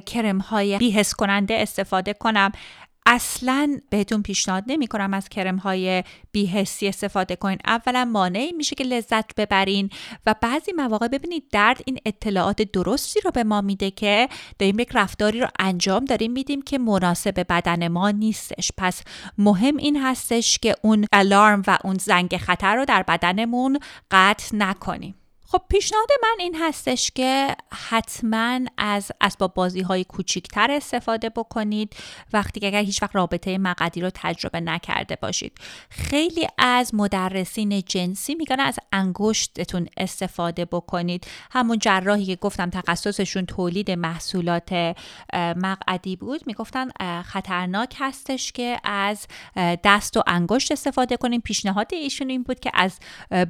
کرم 0.06 0.38
های 0.38 0.78
بیهس 0.78 1.14
کننده 1.14 1.54
استفاده 1.54 2.12
کنم؟ 2.14 2.52
اصلا 3.06 3.80
بهتون 3.90 4.22
پیشنهاد 4.22 4.64
نمی 4.66 4.86
کنم 4.86 5.14
از 5.14 5.28
کرم 5.28 5.56
های 5.56 6.04
بیهسی 6.32 6.88
استفاده 6.88 7.36
کنین. 7.36 7.58
اولا 7.66 8.04
مانعی 8.04 8.52
میشه 8.52 8.74
که 8.74 8.84
لذت 8.84 9.34
ببرین 9.34 9.90
و 10.26 10.34
بعضی 10.40 10.72
مواقع 10.72 11.08
ببینید 11.08 11.44
درد 11.52 11.82
این 11.86 11.98
اطلاعات 12.06 12.62
درستی 12.62 13.20
رو 13.20 13.30
به 13.30 13.44
ما 13.44 13.60
میده 13.60 13.90
که 13.90 14.28
داریم 14.58 14.78
یک 14.78 14.90
رفتاری 14.94 15.40
رو 15.40 15.48
انجام 15.58 16.04
داریم 16.04 16.32
میدیم 16.32 16.62
که 16.62 16.78
مناسب 16.78 17.46
بدن 17.48 17.88
ما 17.88 18.10
نیستش. 18.10 18.72
پس 18.78 19.02
مهم 19.38 19.76
این 19.76 20.02
هستش 20.02 20.58
که 20.58 20.74
اون 20.82 21.06
الارم 21.12 21.62
و 21.66 21.78
اون 21.84 21.94
زنگ 21.94 22.36
خطر 22.36 22.76
رو 22.76 22.84
در 22.84 23.02
بدنمون 23.02 23.78
قطع 24.10 24.56
نکنیم. 24.56 25.14
خب 25.52 25.62
پیشنهاد 25.68 26.08
من 26.22 26.36
این 26.38 26.56
هستش 26.60 27.10
که 27.10 27.56
حتما 27.72 28.60
از 28.78 29.12
اسباب 29.20 29.54
بازی 29.54 29.80
های 29.80 30.04
کوچیکتر 30.04 30.70
استفاده 30.70 31.28
بکنید 31.28 31.96
وقتی 32.32 32.60
که 32.60 32.66
اگر 32.66 32.82
هیچ 32.82 33.02
وقت 33.02 33.16
رابطه 33.16 33.58
مقدی 33.58 34.00
رو 34.00 34.10
تجربه 34.14 34.60
نکرده 34.60 35.16
باشید. 35.16 35.52
خیلی 35.90 36.48
از 36.58 36.94
مدرسین 36.94 37.82
جنسی 37.86 38.34
میگن 38.34 38.60
از 38.60 38.78
انگشتتون 38.92 39.88
استفاده 39.96 40.64
بکنید. 40.64 41.26
همون 41.50 41.78
جراحی 41.78 42.24
که 42.26 42.36
گفتم 42.36 42.70
تخصصشون 42.70 43.46
تولید 43.46 43.90
محصولات 43.90 44.96
مقعدی 45.56 46.16
بود 46.16 46.46
می‌گفتن 46.46 46.88
خطرناک 47.22 47.96
هستش 47.98 48.52
که 48.52 48.80
از 48.84 49.26
دست 49.56 50.16
و 50.16 50.22
انگشت 50.26 50.72
استفاده 50.72 51.16
کنیم. 51.16 51.40
پیشنهاد 51.40 51.94
ایشون 51.94 52.30
این 52.30 52.42
بود 52.42 52.60
که 52.60 52.70
از 52.74 52.98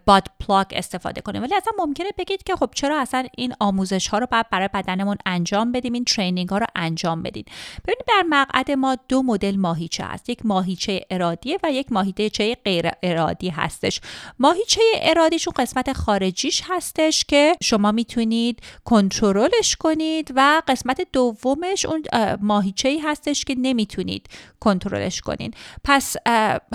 باد 0.07 0.27
پلاک 0.41 0.67
استفاده 0.77 1.21
کنیم. 1.21 1.43
ولی 1.43 1.55
اصلا 1.55 1.73
ممکنه 1.93 2.13
بگید 2.19 2.43
که 2.43 2.57
خب 2.57 2.71
چرا 2.75 3.01
اصلا 3.01 3.25
این 3.37 3.55
آموزش 3.61 4.09
ها 4.09 4.19
رو 4.19 4.27
باید 4.31 4.51
برای 4.51 4.69
بدنمون 4.75 5.17
انجام 5.27 5.73
بدیم 5.73 5.93
این 5.93 6.05
ترینینگ 6.05 6.49
ها 6.49 6.59
رو 6.59 6.67
انجام 6.77 7.23
بدیم 7.23 7.45
ببینید 7.85 8.05
در 8.09 8.25
مقعد 8.29 8.71
ما 8.71 8.97
دو 9.09 9.23
مدل 9.23 9.57
ماهیچه 9.57 10.05
هست. 10.05 10.29
یک 10.29 10.47
ماهیچه 10.47 11.01
ارادی 11.11 11.59
و 11.63 11.73
یک 11.73 11.93
ماهیچه 11.93 12.57
غیر 12.65 12.91
ارادی 13.03 13.49
هستش. 13.49 14.01
ماهیچه 14.39 14.81
ارادیشون 15.03 15.53
قسمت 15.57 15.93
خارجیش 15.93 16.63
هستش 16.69 17.25
که 17.25 17.57
شما 17.63 17.93
می‌تونید 17.93 18.61
کنترلش 18.85 19.77
کنید 19.77 20.33
و 20.37 20.63
قسمت 20.69 21.07
دومش 21.13 21.87
اون 21.87 22.03
ماهیچه 22.41 22.89
ای 22.89 22.99
هستش 22.99 23.45
که 23.45 23.55
نمی‌تونید 23.59 24.29
کنترلش 24.61 25.21
کنید 25.21 25.55
پس 25.85 26.17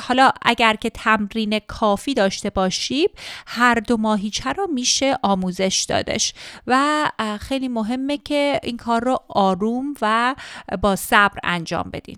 حالا 0.01 0.31
اگر 0.41 0.75
که 0.75 0.89
تمرین 0.89 1.59
کافی 1.59 2.13
داشته 2.13 2.49
باشید 2.49 3.11
هر 3.47 3.75
دو 3.75 3.97
ماهیچه 3.97 4.49
رو 4.49 4.67
میشه 4.67 5.06
آموزش 5.23 5.85
دادش. 5.89 6.33
و 6.67 7.05
خیلی 7.39 7.67
مهمه 7.67 8.17
که 8.17 8.59
این 8.63 8.77
کار 8.77 9.03
رو 9.03 9.19
آروم 9.29 9.93
و 10.01 10.35
با 10.81 10.95
صبر 10.95 11.39
انجام 11.43 11.89
بدین. 11.93 12.17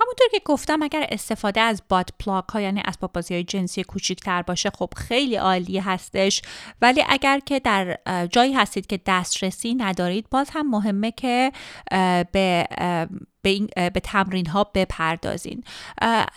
همونطور 0.00 0.26
که 0.32 0.40
گفتم 0.44 0.82
اگر 0.82 1.06
استفاده 1.10 1.60
از 1.60 1.82
باد 1.88 2.10
پلاک 2.20 2.48
ها 2.48 2.60
یعنی 2.60 2.82
اسباب 2.84 3.12
بازی 3.12 3.34
های 3.34 3.44
جنسی 3.44 3.82
کوچیکتر 3.82 4.42
باشه 4.42 4.70
خب 4.70 4.88
خیلی 4.96 5.36
عالی 5.36 5.78
هستش. 5.78 6.42
ولی 6.82 7.04
اگر 7.08 7.38
که 7.38 7.60
در 7.60 7.98
جایی 8.30 8.52
هستید 8.52 8.86
که 8.86 9.00
دسترسی 9.06 9.74
ندارید 9.74 10.30
باز 10.30 10.50
هم 10.52 10.70
مهمه 10.70 11.10
که 11.10 11.52
به 12.32 12.68
به, 13.42 13.50
این، 13.50 13.68
به 13.76 14.00
تمرین 14.00 14.46
ها 14.46 14.64
بپردازین 14.74 15.64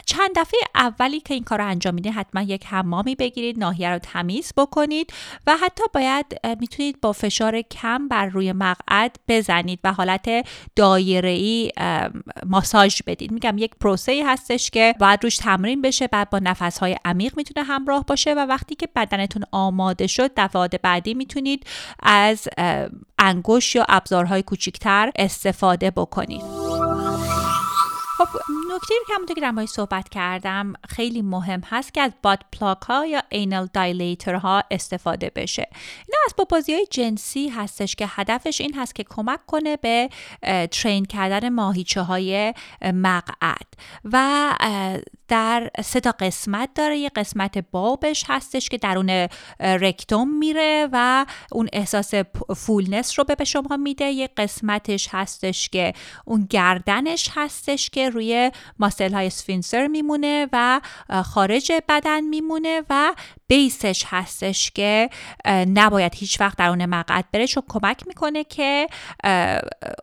چند 0.06 0.30
دفعه 0.36 0.60
اولی 0.76 1.20
که 1.20 1.34
این 1.34 1.44
کار 1.44 1.60
رو 1.60 1.68
انجام 1.68 1.94
میدین 1.94 2.14
حتما 2.14 2.42
یک 2.42 2.66
حمامی 2.66 3.16
بگیرید 3.16 3.60
ناحیه 3.60 3.90
رو 3.90 4.00
تمیز 4.00 4.54
بکنید 4.58 5.14
و 5.48 5.58
حتی 5.58 5.84
باید 5.94 6.26
می‌تونید 6.60 7.02
با 7.02 7.12
فشار 7.12 7.62
کم 7.62 8.08
بر 8.08 8.26
روی 8.26 8.52
مقعد 8.52 9.16
بزنید 9.28 9.80
و 9.84 9.94
حالت 9.94 10.30
دایره 10.76 11.30
ای 11.30 11.72
ماساژ 12.46 13.02
بدید. 13.08 13.32
میگم 13.32 13.58
یک 13.58 13.72
پروسه 13.80 14.24
هستش 14.26 14.70
که 14.70 14.96
باید 15.00 15.24
روش 15.24 15.38
تمرین 15.38 15.82
بشه 15.82 16.08
بعد 16.08 16.30
با 16.30 16.40
نفس 16.40 16.78
های 16.78 16.98
عمیق 17.06 17.38
می‌تونه 17.38 17.66
همراه 17.66 18.06
باشه 18.06 18.34
و 18.34 18.40
وقتی 18.40 18.76
که 18.76 18.88
بدنتون 18.96 19.44
آماده 19.52 20.08
شد 20.08 20.32
دفعات 20.38 20.76
بعدی 20.76 21.14
می‌تونید 21.14 21.66
از 22.04 22.48
انگوش 23.20 23.76
یا 23.76 23.86
ابزارهای 23.90 24.44
کوچیکتر 24.44 25.12
استفاده 25.16 25.92
بکنید. 25.92 26.61
خب 28.22 28.61
نکته 28.76 28.94
که 29.08 29.14
همونطور 29.14 29.36
که 29.36 29.42
در 29.42 29.66
صحبت 29.66 30.10
کردم 30.10 30.74
خیلی 30.90 31.22
مهم 31.22 31.62
هست 31.70 31.94
که 31.94 32.02
از 32.02 32.12
باد 32.24 32.40
پلاک 32.60 32.82
ها 32.82 33.06
یا 33.06 33.22
اینال 33.30 33.70
دایلیتر 33.74 34.36
ها 34.36 34.64
استفاده 34.72 35.32
بشه. 35.36 35.68
اینا 36.08 36.18
اسباب 36.26 36.48
بازی 36.48 36.74
های 36.74 36.88
جنسی 36.90 37.50
هستش 37.50 37.96
که 37.96 38.06
هدفش 38.10 38.62
این 38.62 38.74
هست 38.74 38.96
که 38.96 39.04
کمک 39.04 39.46
کنه 39.46 39.78
به 39.78 40.10
ترین 40.72 41.06
کردن 41.06 41.50
ماهیچه 41.50 42.02
های 42.02 42.54
مقعد. 42.82 43.68
و 44.04 44.52
در 45.28 45.70
سه 45.84 46.00
تا 46.00 46.12
قسمت 46.20 46.70
داره. 46.76 46.98
یه 46.98 47.10
قسمت 47.10 47.58
بابش 47.58 48.24
هستش 48.28 48.70
که 48.70 48.78
درون 48.78 49.28
رکتوم 49.60 50.38
میره 50.38 50.88
و 50.92 51.26
اون 51.52 51.70
احساس 51.74 52.14
فولنس 52.56 53.20
رو 53.20 53.26
به 53.38 53.44
شما 53.44 53.78
میده. 53.78 54.06
یه 54.06 54.30
قسمتش 54.38 55.08
هستش 55.12 55.70
که 55.70 55.94
اون 56.26 56.48
گردنش 56.50 57.30
هستش 57.34 57.90
که 57.90 58.10
روی 58.10 58.52
ماسل 58.80 59.14
های 59.14 59.30
سفینسر 59.30 59.88
میمونه 59.88 60.48
و 60.54 60.82
خارج 61.26 61.72
بدن 61.90 62.22
میمونه 62.22 62.84
و 62.90 63.14
بیسش 63.52 64.04
هستش 64.08 64.72
که 64.72 65.10
نباید 65.68 66.16
هیچ 66.16 66.42
وقت 66.42 66.58
درون 66.58 66.86
مقعد 66.86 67.26
بره 67.32 67.48
چون 67.48 67.64
کمک 67.70 68.08
می‌کنه 68.08 68.44
که 68.44 68.88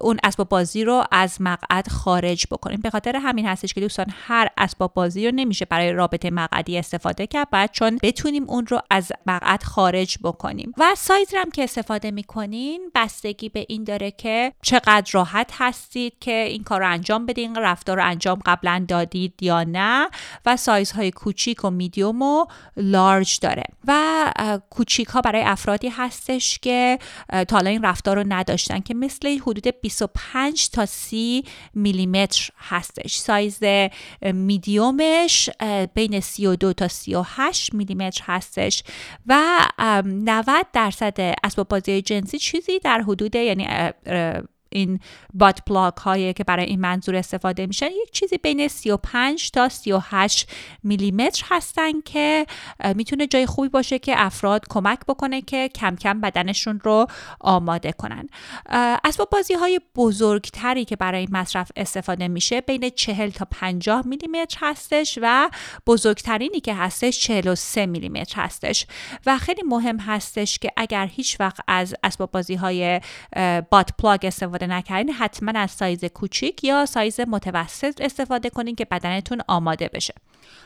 اون 0.01 0.19
اسباب 0.25 0.49
بازی 0.49 0.85
رو 0.85 1.05
از 1.13 1.37
مقعد 1.41 1.89
خارج 1.89 2.47
بکنیم. 2.51 2.81
به 2.81 2.91
خاطر 2.91 3.17
همین 3.17 3.47
هستش 3.47 3.75
که 3.75 3.81
دوستان 3.81 4.07
هر 4.27 4.49
اسباب 4.57 4.95
بازی 4.95 5.27
رو 5.27 5.35
نمیشه 5.35 5.65
برای 5.65 5.93
رابطه 5.93 6.31
مقعدی 6.31 6.79
استفاده 6.79 7.27
کرد 7.27 7.51
بعد 7.51 7.73
چون 7.73 7.99
بتونیم 8.03 8.45
اون 8.49 8.67
رو 8.67 8.81
از 8.91 9.13
مقعد 9.27 9.63
خارج 9.63 10.19
بکنیم. 10.23 10.73
و 10.79 10.95
سایز 10.97 11.35
هم 11.35 11.51
که 11.51 11.65
استفاده 11.65 12.11
می‌کنین 12.11 12.91
بستگی 12.95 13.49
به 13.49 13.67
این 13.69 13.85
داره 13.85 14.11
که 14.11 14.53
چقدر 14.63 15.11
راحت 15.13 15.51
هستید 15.59 16.13
که 16.21 16.33
این 16.33 16.65
کار 16.65 16.81
رو 16.81 16.91
انجام 16.91 17.27
بدین 17.27 17.55
رفتار 17.57 17.97
رو 17.97 18.05
انجام 18.05 18.39
قبلا 18.47 18.85
دادید 18.89 19.43
یا 19.43 19.63
نه. 19.63 20.09
و 20.47 20.57
سایزهای 20.57 21.11
کوچیک 21.11 21.65
و 21.65 21.71
میدیوم 21.71 22.23
و 22.23 22.47
لارج 22.77 23.38
داره. 23.39 23.63
و 23.87 24.33
کوچیک 24.71 25.09
ها 25.09 25.21
برای 25.21 25.43
افرادی 25.43 25.89
هستش 25.89 26.59
که 26.59 26.99
تا 27.49 27.59
این 27.59 27.83
رفتار 27.83 28.17
رو 28.17 28.25
نداشتن 28.29 28.81
که 28.81 28.95
مثل 28.95 29.39
حدود 29.39 29.81
25 29.81 30.71
تا 30.71 30.87
30 30.87 31.45
میلیمتر 31.75 32.51
هستش. 32.59 33.17
سایز 33.17 33.61
میدیومش 34.23 35.51
بین 35.95 36.21
32 36.21 36.73
تا 36.73 36.89
38 36.89 37.75
میلیمتر 37.75 38.23
هستش. 38.27 38.83
و 39.27 39.59
90 40.05 40.67
درصد 40.73 41.37
اسباب 41.45 41.69
بازی 41.69 42.03
جنسی 42.03 42.39
چیزی 42.39 42.79
در 42.79 43.01
حدود 43.01 43.37
یعنی 43.37 43.69
این 44.71 45.01
بات 45.35 45.61
پلاک 45.67 45.97
هایی 45.97 46.33
که 46.33 46.45
برای 46.45 46.67
این 46.67 46.81
منظور 46.81 47.17
استفاده 47.17 47.67
میشن 47.67 47.87
یک 47.87 48.11
چیزی 48.13 48.39
بین 48.39 48.69
35 48.69 49.51
تا 49.51 49.69
38 49.69 50.51
میلیمتر 50.83 51.47
هستن 51.51 52.01
که 52.01 52.47
می‌تونه 52.95 53.27
جای 53.27 53.47
خوبی 53.47 53.69
باشه 53.69 53.99
که 53.99 54.15
افراد 54.17 54.65
کمک 54.69 54.99
بکنه 55.09 55.43
که 55.43 55.69
کم 55.69 55.97
کم 55.97 56.21
بدنشون 56.21 56.81
رو 56.85 57.07
آماده 57.41 57.93
کنن. 57.93 58.29
اسباب 59.05 59.31
بازی 59.31 59.55
های 59.55 59.81
بزرگتری 59.97 60.85
که 60.85 60.97
برای 60.97 61.21
این 61.21 61.29
مصرف 61.33 61.71
استفاده 61.77 62.29
میشه 62.29 62.61
بین 62.61 62.91
40 62.91 63.31
تا 63.31 63.47
50 63.51 64.07
میلیمتر 64.07 64.59
هستش 64.61 65.19
و 65.23 65.51
بزرگترینی 65.87 66.61
که 66.61 66.75
هستش 66.75 67.21
43 67.21 67.87
میلیمتر 67.87 68.43
هستش. 68.43 68.87
و 69.27 69.39
خیلی 69.39 69.63
مهم 69.63 69.99
هستش 69.99 70.59
که 70.59 70.71
اگر 70.77 71.07
هیچ 71.07 71.41
وقت 71.41 71.61
از 71.69 71.95
اسباب 72.03 72.31
بازی 72.31 72.55
های 72.55 73.01
بات 73.71 73.91
پلاگ 73.99 74.25
استفاده 74.27 74.58
استفاده 74.59 74.75
نکردین 74.75 75.15
حتما 75.15 75.53
از 75.61 75.71
سایز 75.71 76.05
کوچیک 76.05 76.65
یا 76.65 76.87
سایز 76.87 77.21
متوسط 77.21 78.01
استفاده 78.01 78.51
کنین 78.51 78.75
که 78.75 78.85
بدنتون 78.85 79.41
آماده 79.49 79.89
بشه. 79.89 80.15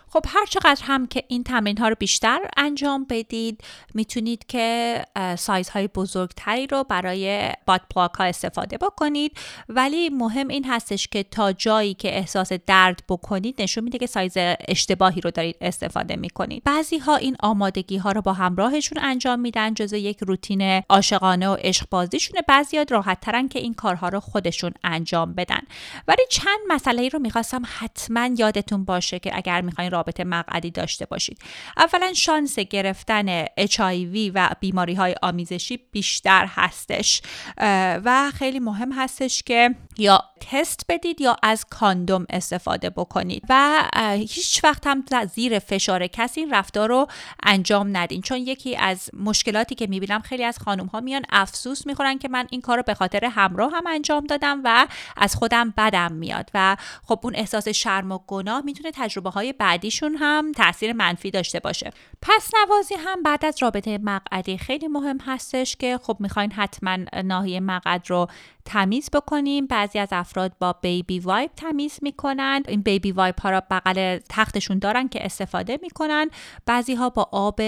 خب 0.08 0.24
هر 0.28 0.46
چقدر 0.46 0.80
هم 0.82 1.06
که 1.06 1.24
این 1.28 1.44
تمرین 1.44 1.78
ها 1.78 1.88
رو 1.88 1.94
بیشتر 1.98 2.38
انجام 2.56 3.06
بدید 3.10 3.60
می‌تونید 3.94 4.46
که 4.46 5.04
سایزهای 5.38 5.88
بزرگتری 5.88 6.66
رو 6.66 6.84
برای 6.84 7.52
باد 7.66 7.80
پلاک 7.94 8.12
ها 8.12 8.24
استفاده 8.24 8.78
بکنید. 8.78 9.38
ولی 9.68 10.08
مهم 10.08 10.48
این 10.48 10.64
هستش 10.64 11.08
که 11.08 11.22
تا 11.22 11.52
جایی 11.52 11.94
که 11.94 12.16
احساس 12.16 12.52
درد 12.52 13.02
بکنید 13.08 13.62
نشون 13.62 13.84
میده 13.84 13.98
که 13.98 14.06
سایز 14.06 14.34
اشتباهی 14.68 15.20
رو 15.20 15.30
دارید 15.30 15.56
استفاده 15.60 16.16
می‌کنید. 16.16 16.64
بعضی 16.64 16.98
ها 16.98 17.16
این 17.16 17.36
آمادگی 17.40 17.96
ها 17.96 18.12
رو 18.12 18.22
با 18.22 18.32
همراهشون 18.32 18.98
انجام 19.02 19.40
میدن 19.40 19.74
جزو 19.74 19.96
یک 19.96 20.18
روتین 20.20 20.82
عاشقانه 20.88 21.48
و 21.48 21.56
عشق 21.60 21.86
بازیشونه 21.90 22.42
بعضی 22.48 22.76
ها 22.76 22.84
راحت 22.90 23.20
ترن 23.20 23.48
که 23.48 23.58
این 23.58 23.74
کارها 23.74 24.08
رو 24.08 24.20
خودشون 24.20 24.72
انجام 24.84 25.32
بدن. 25.32 25.60
ولی 26.08 26.22
چند 26.30 26.58
مسئله 26.68 27.02
ای 27.02 27.10
رو 27.10 27.18
می‌خواستم 27.18 27.62
حتما 27.78 28.30
یادتون 28.38 28.84
باشه 28.84 29.18
که 29.18 29.36
اگر 29.36 29.60
می‌خواین 29.72 29.90
رابطه 29.90 30.24
مقعدی 30.24 30.70
داشته 30.70 31.06
باشید. 31.06 31.38
اولا 31.76 32.12
شانس 32.12 32.58
گرفتن 32.58 33.44
HIV 33.44 34.30
و 34.34 34.50
بیماری 34.60 34.94
های 34.94 35.14
آمیزشی 35.22 35.76
بیشتر 35.76 36.46
هستش 36.48 37.22
و 38.04 38.30
خیلی 38.34 38.58
مهم 38.60 38.92
هستش 38.92 39.42
که 39.42 39.74
یا 39.98 40.24
تست 40.50 40.80
بدید 40.88 41.20
یا 41.20 41.36
از 41.42 41.64
کاندوم 41.70 42.26
استفاده 42.30 42.90
بکنید. 42.90 43.42
و 43.48 43.82
هیچ 44.12 44.64
وقت 44.64 44.86
هم 44.86 45.04
زیر 45.34 45.58
فشار 45.58 46.06
کسی 46.06 46.46
رفتار 46.46 46.88
رو 46.88 47.06
انجام 47.42 47.96
ندین. 47.96 48.22
چون 48.22 48.38
یکی 48.38 48.76
از 48.76 49.10
مشکلاتی 49.12 49.74
که 49.74 49.86
می‌بینم 49.86 50.20
خیلی 50.20 50.44
از 50.44 50.58
خانم 50.58 50.86
ها 50.86 51.00
میان 51.00 51.22
افسوس 51.30 51.86
می‌خورن 51.86 52.18
که 52.18 52.28
من 52.28 52.46
این 52.50 52.60
کار 52.60 52.76
رو 52.76 52.82
به 52.82 52.94
خاطر 52.94 53.24
همراه 53.24 53.72
هم 53.72 53.86
انجام 53.86 54.24
دادم 54.24 54.60
و 54.64 54.86
از 55.16 55.34
خودم 55.34 55.74
بدم 55.76 56.12
میاد. 56.12 56.50
و 56.54 56.76
خب 57.04 57.20
اون 57.22 57.36
احساس 57.36 57.68
شرم 57.68 58.12
و 58.12 58.18
گناه 58.26 58.62
می‌تونه 58.64 58.90
تجربه 58.94 59.30
های 59.30 59.52
بعدیشون 59.62 60.16
هم 60.16 60.52
تاثیر 60.52 60.92
منفی 60.92 61.30
داشته 61.30 61.60
باشه. 61.60 61.90
پس‌نوازی 62.22 62.94
هم 62.94 63.22
بعد 63.22 63.44
از 63.44 63.62
رابطه 63.62 63.98
مقعدی 63.98 64.58
خیلی 64.58 64.88
مهم 64.88 65.18
هستش 65.26 65.76
که 65.76 65.98
خب 66.02 66.16
می‌خواین 66.20 66.52
حتما 66.52 66.96
ناحیه 67.24 67.60
مقعد 67.60 68.10
رو 68.10 68.26
تمیز 68.64 69.10
بکنیم. 69.12 69.66
بعضی 69.66 69.98
از 69.98 70.08
افراد 70.12 70.52
با 70.60 70.72
baby 70.72 71.20
wipe 71.20 71.50
تمیز 71.56 71.98
می‌کنن 72.02 72.62
این 72.68 72.80
baby 72.80 73.12
wipe 73.12 73.40
ها 73.40 73.50
را 73.50 73.62
بغل 73.70 74.18
تختشون 74.28 74.78
دارن 74.78 75.08
که 75.08 75.24
استفاده 75.24 75.78
می‌کنن. 75.82 76.30
بعضی 76.66 76.94
ها 76.94 77.10
با 77.10 77.28
آب 77.32 77.60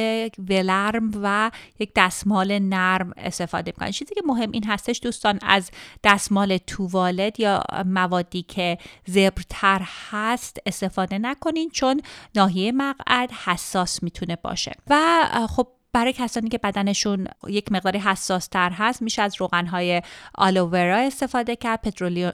ولرم 0.49 1.11
و 1.23 1.51
یک 1.79 1.93
دستمال 1.97 2.59
نرم 2.59 3.13
استفاده 3.17 3.71
می‌کنن. 3.77 3.91
چیزی 3.91 4.15
که 4.15 4.23
مهم 4.27 4.51
این 4.51 4.65
هستش 4.65 5.01
دوستان 5.03 5.39
از 5.43 5.71
دستمال 6.05 6.57
توالت 6.57 7.41
یا 7.41 7.63
موادی 7.87 8.43
که 8.43 8.79
زبرتر 9.07 9.83
هست 10.11 10.59
استفاده 10.67 11.19
نکنین 11.19 11.71
چون 11.71 12.01
ناحیه 12.35 12.73
مقعد 12.73 13.31
حساس 13.33 14.03
می‌تونه 14.03 14.37
باشه. 14.37 14.73
و 14.91 15.25
خب 15.51 15.69
برای 15.95 16.13
کسانی 16.13 16.49
که 16.49 16.59
بدنشون 16.59 17.27
یک 17.49 17.73
مقداری 17.73 17.99
حساس 17.99 18.47
تر 18.47 18.71
هست 18.71 19.03
میشه 19.03 19.23
از 19.23 19.35
روغنهای 19.41 20.03
آلوورا 20.35 20.97
استفاده 20.97 21.57
کرد 21.57 21.81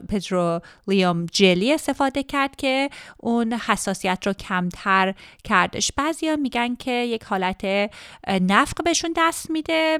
پترولیوم 0.08 1.26
جلی 1.32 1.72
استفاده 1.72 2.22
کرد 2.22 2.56
که 2.56 2.90
اون 3.16 3.52
حساسیت 3.52 4.26
رو 4.26 4.32
کمتر 4.32 5.14
کردش. 5.44 5.92
بعضیا 5.92 6.36
میگن 6.36 6.74
که 6.74 6.90
یک 6.90 7.24
حالت 7.24 7.90
نفق 8.28 8.84
بهشون 8.84 9.14
دست 9.16 9.50
میده 9.50 9.98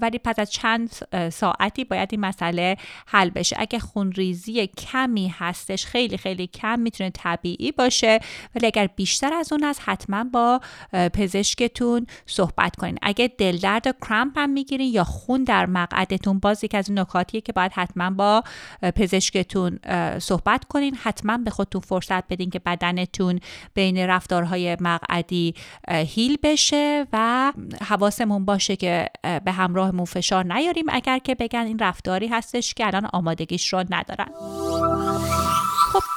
ولی 0.00 0.18
پس 0.18 0.38
از 0.38 0.52
چند 0.52 0.90
ساعتی 1.32 1.84
باید 1.84 2.08
این 2.12 2.20
مسئله 2.20 2.76
حل 3.06 3.30
بشه. 3.30 3.56
اگه 3.58 3.78
خونریزی 3.78 4.66
کمی 4.66 5.34
هستش 5.38 5.86
خیلی 5.86 6.18
خیلی 6.18 6.46
کم 6.46 6.78
می‌تونه 6.78 7.10
طبیعی 7.10 7.72
باشه 7.72 8.20
ولی 8.54 8.66
اگر 8.66 8.86
بیشتر 8.86 9.34
از 9.34 9.52
اون 9.52 9.64
هست 9.64 9.80
حتما 9.84 10.24
با 10.24 10.60
پزشکتون 10.92 12.06
صحبت 12.26 12.76
کنید 12.76 12.95
اگه 13.02 13.32
دل 13.38 13.56
درد 13.56 13.86
و 13.86 13.92
کرامپ 14.06 14.38
هم 14.38 14.50
می‌گیرین 14.50 14.94
یا 14.94 15.04
خون 15.04 15.44
در 15.44 15.66
مقعدتون 15.66 16.38
باز 16.38 16.64
یک 16.64 16.74
از 16.74 16.92
نکاتیه 16.92 17.40
که 17.40 17.52
باید 17.52 17.72
حتما 17.72 18.10
با 18.10 18.44
پزشکتون 18.96 19.78
صحبت 20.18 20.64
کنین. 20.64 20.94
حتما 20.94 21.38
به 21.38 21.50
خودتون 21.50 21.80
فرصت 21.80 22.28
بدین 22.28 22.50
که 22.50 22.58
بدنتون 22.58 23.40
بین 23.74 23.98
رفتارهای 23.98 24.76
مقعدی 24.80 25.54
heal 25.88 26.38
بشه 26.42 27.06
و 27.12 27.52
حواسمون 27.84 28.44
باشه 28.44 28.76
که 28.76 29.08
به 29.44 29.52
همراهمون 29.52 30.04
فشار 30.04 30.54
نیاریم. 30.54 30.86
اگر 30.88 31.18
که 31.18 31.34
بگن 31.34 31.66
این 31.66 31.78
رفتاری 31.78 32.26
هستش 32.26 32.74
که 32.74 32.86
الان 32.86 33.06
آمادگیش 33.12 33.72
رو 33.72 33.84
ندارن. 33.90 34.28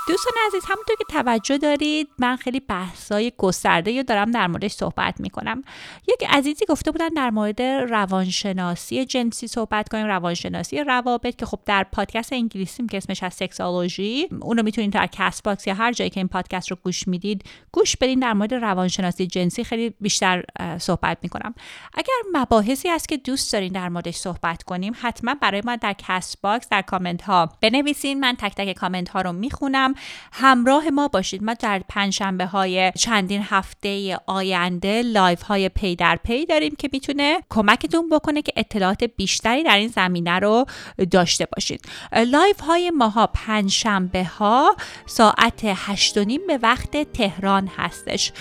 دوستان 0.10 0.34
عزیز 0.48 0.63
همونطور 0.65 0.95
که 0.95 1.04
توجه 1.10 1.58
دارید 1.58 2.10
من 2.19 2.36
خیلی 2.36 2.60
بحثای 2.60 3.32
گسترده 3.38 4.04
دارم 4.04 4.32
در 4.32 4.48
موردش 4.48 4.72
صحبت 4.72 5.19
می‌کنم. 5.19 5.63
یک 6.08 6.30
عزیزی 6.30 6.65
گفته 6.65 6.91
بودن 6.91 7.08
در 7.08 7.30
مورد 7.30 7.62
روانشناسی 7.62 9.06
جنسی 9.06 9.48
صحبت 9.48 9.89
کنیم 9.89 10.06
روانشناسی 10.06 10.84
روابط 10.84 11.36
که 11.36 11.45
خب 11.45 11.60
در 11.65 11.84
پادکست 11.84 12.34
انگلیسیم 12.34 12.88
که 12.88 12.98
اسمش 12.98 13.24
Sexology 13.23 14.27
اونو 14.41 14.63
می‌تونید 14.63 14.93
در 14.93 15.08
Castbox 15.08 15.67
یا 15.67 15.74
هر 15.74 15.91
جایی 15.91 16.10
که 16.10 16.19
این 16.19 16.28
پادکست 16.28 16.72
رو 16.72 16.78
گوش 16.84 17.08
می‌دید 17.08 17.43
گوش 17.72 17.98
بدین 17.98 18.19
در 18.19 18.34
مورد 18.34 18.54
روانشناسی 18.54 19.28
جنسی 19.28 19.63
خیلی 19.63 19.93
بیشتر 20.02 20.43
صحبت 20.78 21.17
می‌کنم. 21.22 21.56
اگر 21.93 22.13
مباحثی 22.34 22.89
هست 22.89 23.10
که 23.10 23.17
دوست 23.17 23.54
دارین 23.54 23.74
در 23.74 23.89
موردش 23.89 24.15
صحبت 24.15 24.63
کنیم 24.63 24.93
حتما 25.02 25.36
برای 25.41 25.62
ما 25.65 25.76
در 25.76 25.95
Castbox 25.97 26.69
در 26.69 26.82
کامنت 26.82 27.22
ها 27.22 27.50
بنویسین. 27.62 28.19
من 28.19 28.36
تک 28.36 28.56
تک 28.56 28.74
کامنت 28.74 29.10
ها 29.10 29.22
رو 29.22 29.32
می‌خونم. 29.32 29.93
همراه 30.31 30.89
ما 30.89 31.07
باشید. 31.07 31.43
ما 31.43 31.53
در 31.53 31.81
پنجشنبه 31.89 32.45
های 32.45 32.91
چندین 32.91 33.43
هفته 33.49 34.19
آینده 34.25 35.01
لایو 35.01 35.41
های 35.41 35.69
پی 35.69 35.95
در 35.95 36.19
پی 36.23 36.45
داریم 36.45 36.75
که 36.77 36.89
می‌تونه 36.93 37.39
کمکتون 37.49 38.09
بکنه 38.09 38.41
که 38.41 38.51
اطلاعات 38.55 39.03
بیشتری 39.03 39.63
در 39.63 39.77
این 39.77 39.88
زمینه 39.88 40.39
رو 40.39 40.65
داشته 41.12 41.47
باشید. 41.55 41.85
لایو 42.15 42.60
های 42.59 42.91
ماها 42.91 43.27
پنجشنبه 43.27 44.23
ها 44.23 44.75
ساعت 45.05 45.62
هشت 45.63 46.17
و 46.17 46.23
نیم 46.23 46.41
به 46.47 46.59
وقت 46.62 47.12
تهران 47.13 47.69
هستش. 47.77 48.31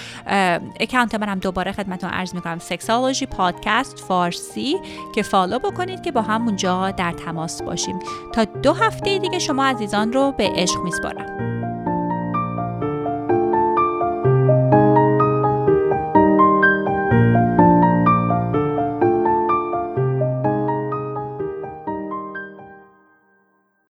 اکانت 0.81 1.15
منم 1.15 1.39
دوباره 1.39 1.73
خدمتتون 1.73 2.11
عرض 2.11 2.35
می‌کنم. 2.35 2.59
سکسالوژی 2.59 3.27
پادکست 3.27 3.99
فارسی 3.99 4.77
که 5.15 5.23
فالو 5.23 5.59
بکنید 5.59 6.03
که 6.03 6.13
با 6.13 6.23
همونجا 6.23 6.91
در 6.91 7.13
تماس 7.13 7.63
باشیم. 7.63 7.99
تا 8.33 8.45
دو 8.45 8.73
هفته 8.73 9.19
دیگه 9.19 9.39
شما 9.39 9.65
عزیزان 9.65 10.13
رو 10.13 10.33
به 10.33 10.53
عشق 10.57 10.81
میسپارم. 10.85 11.48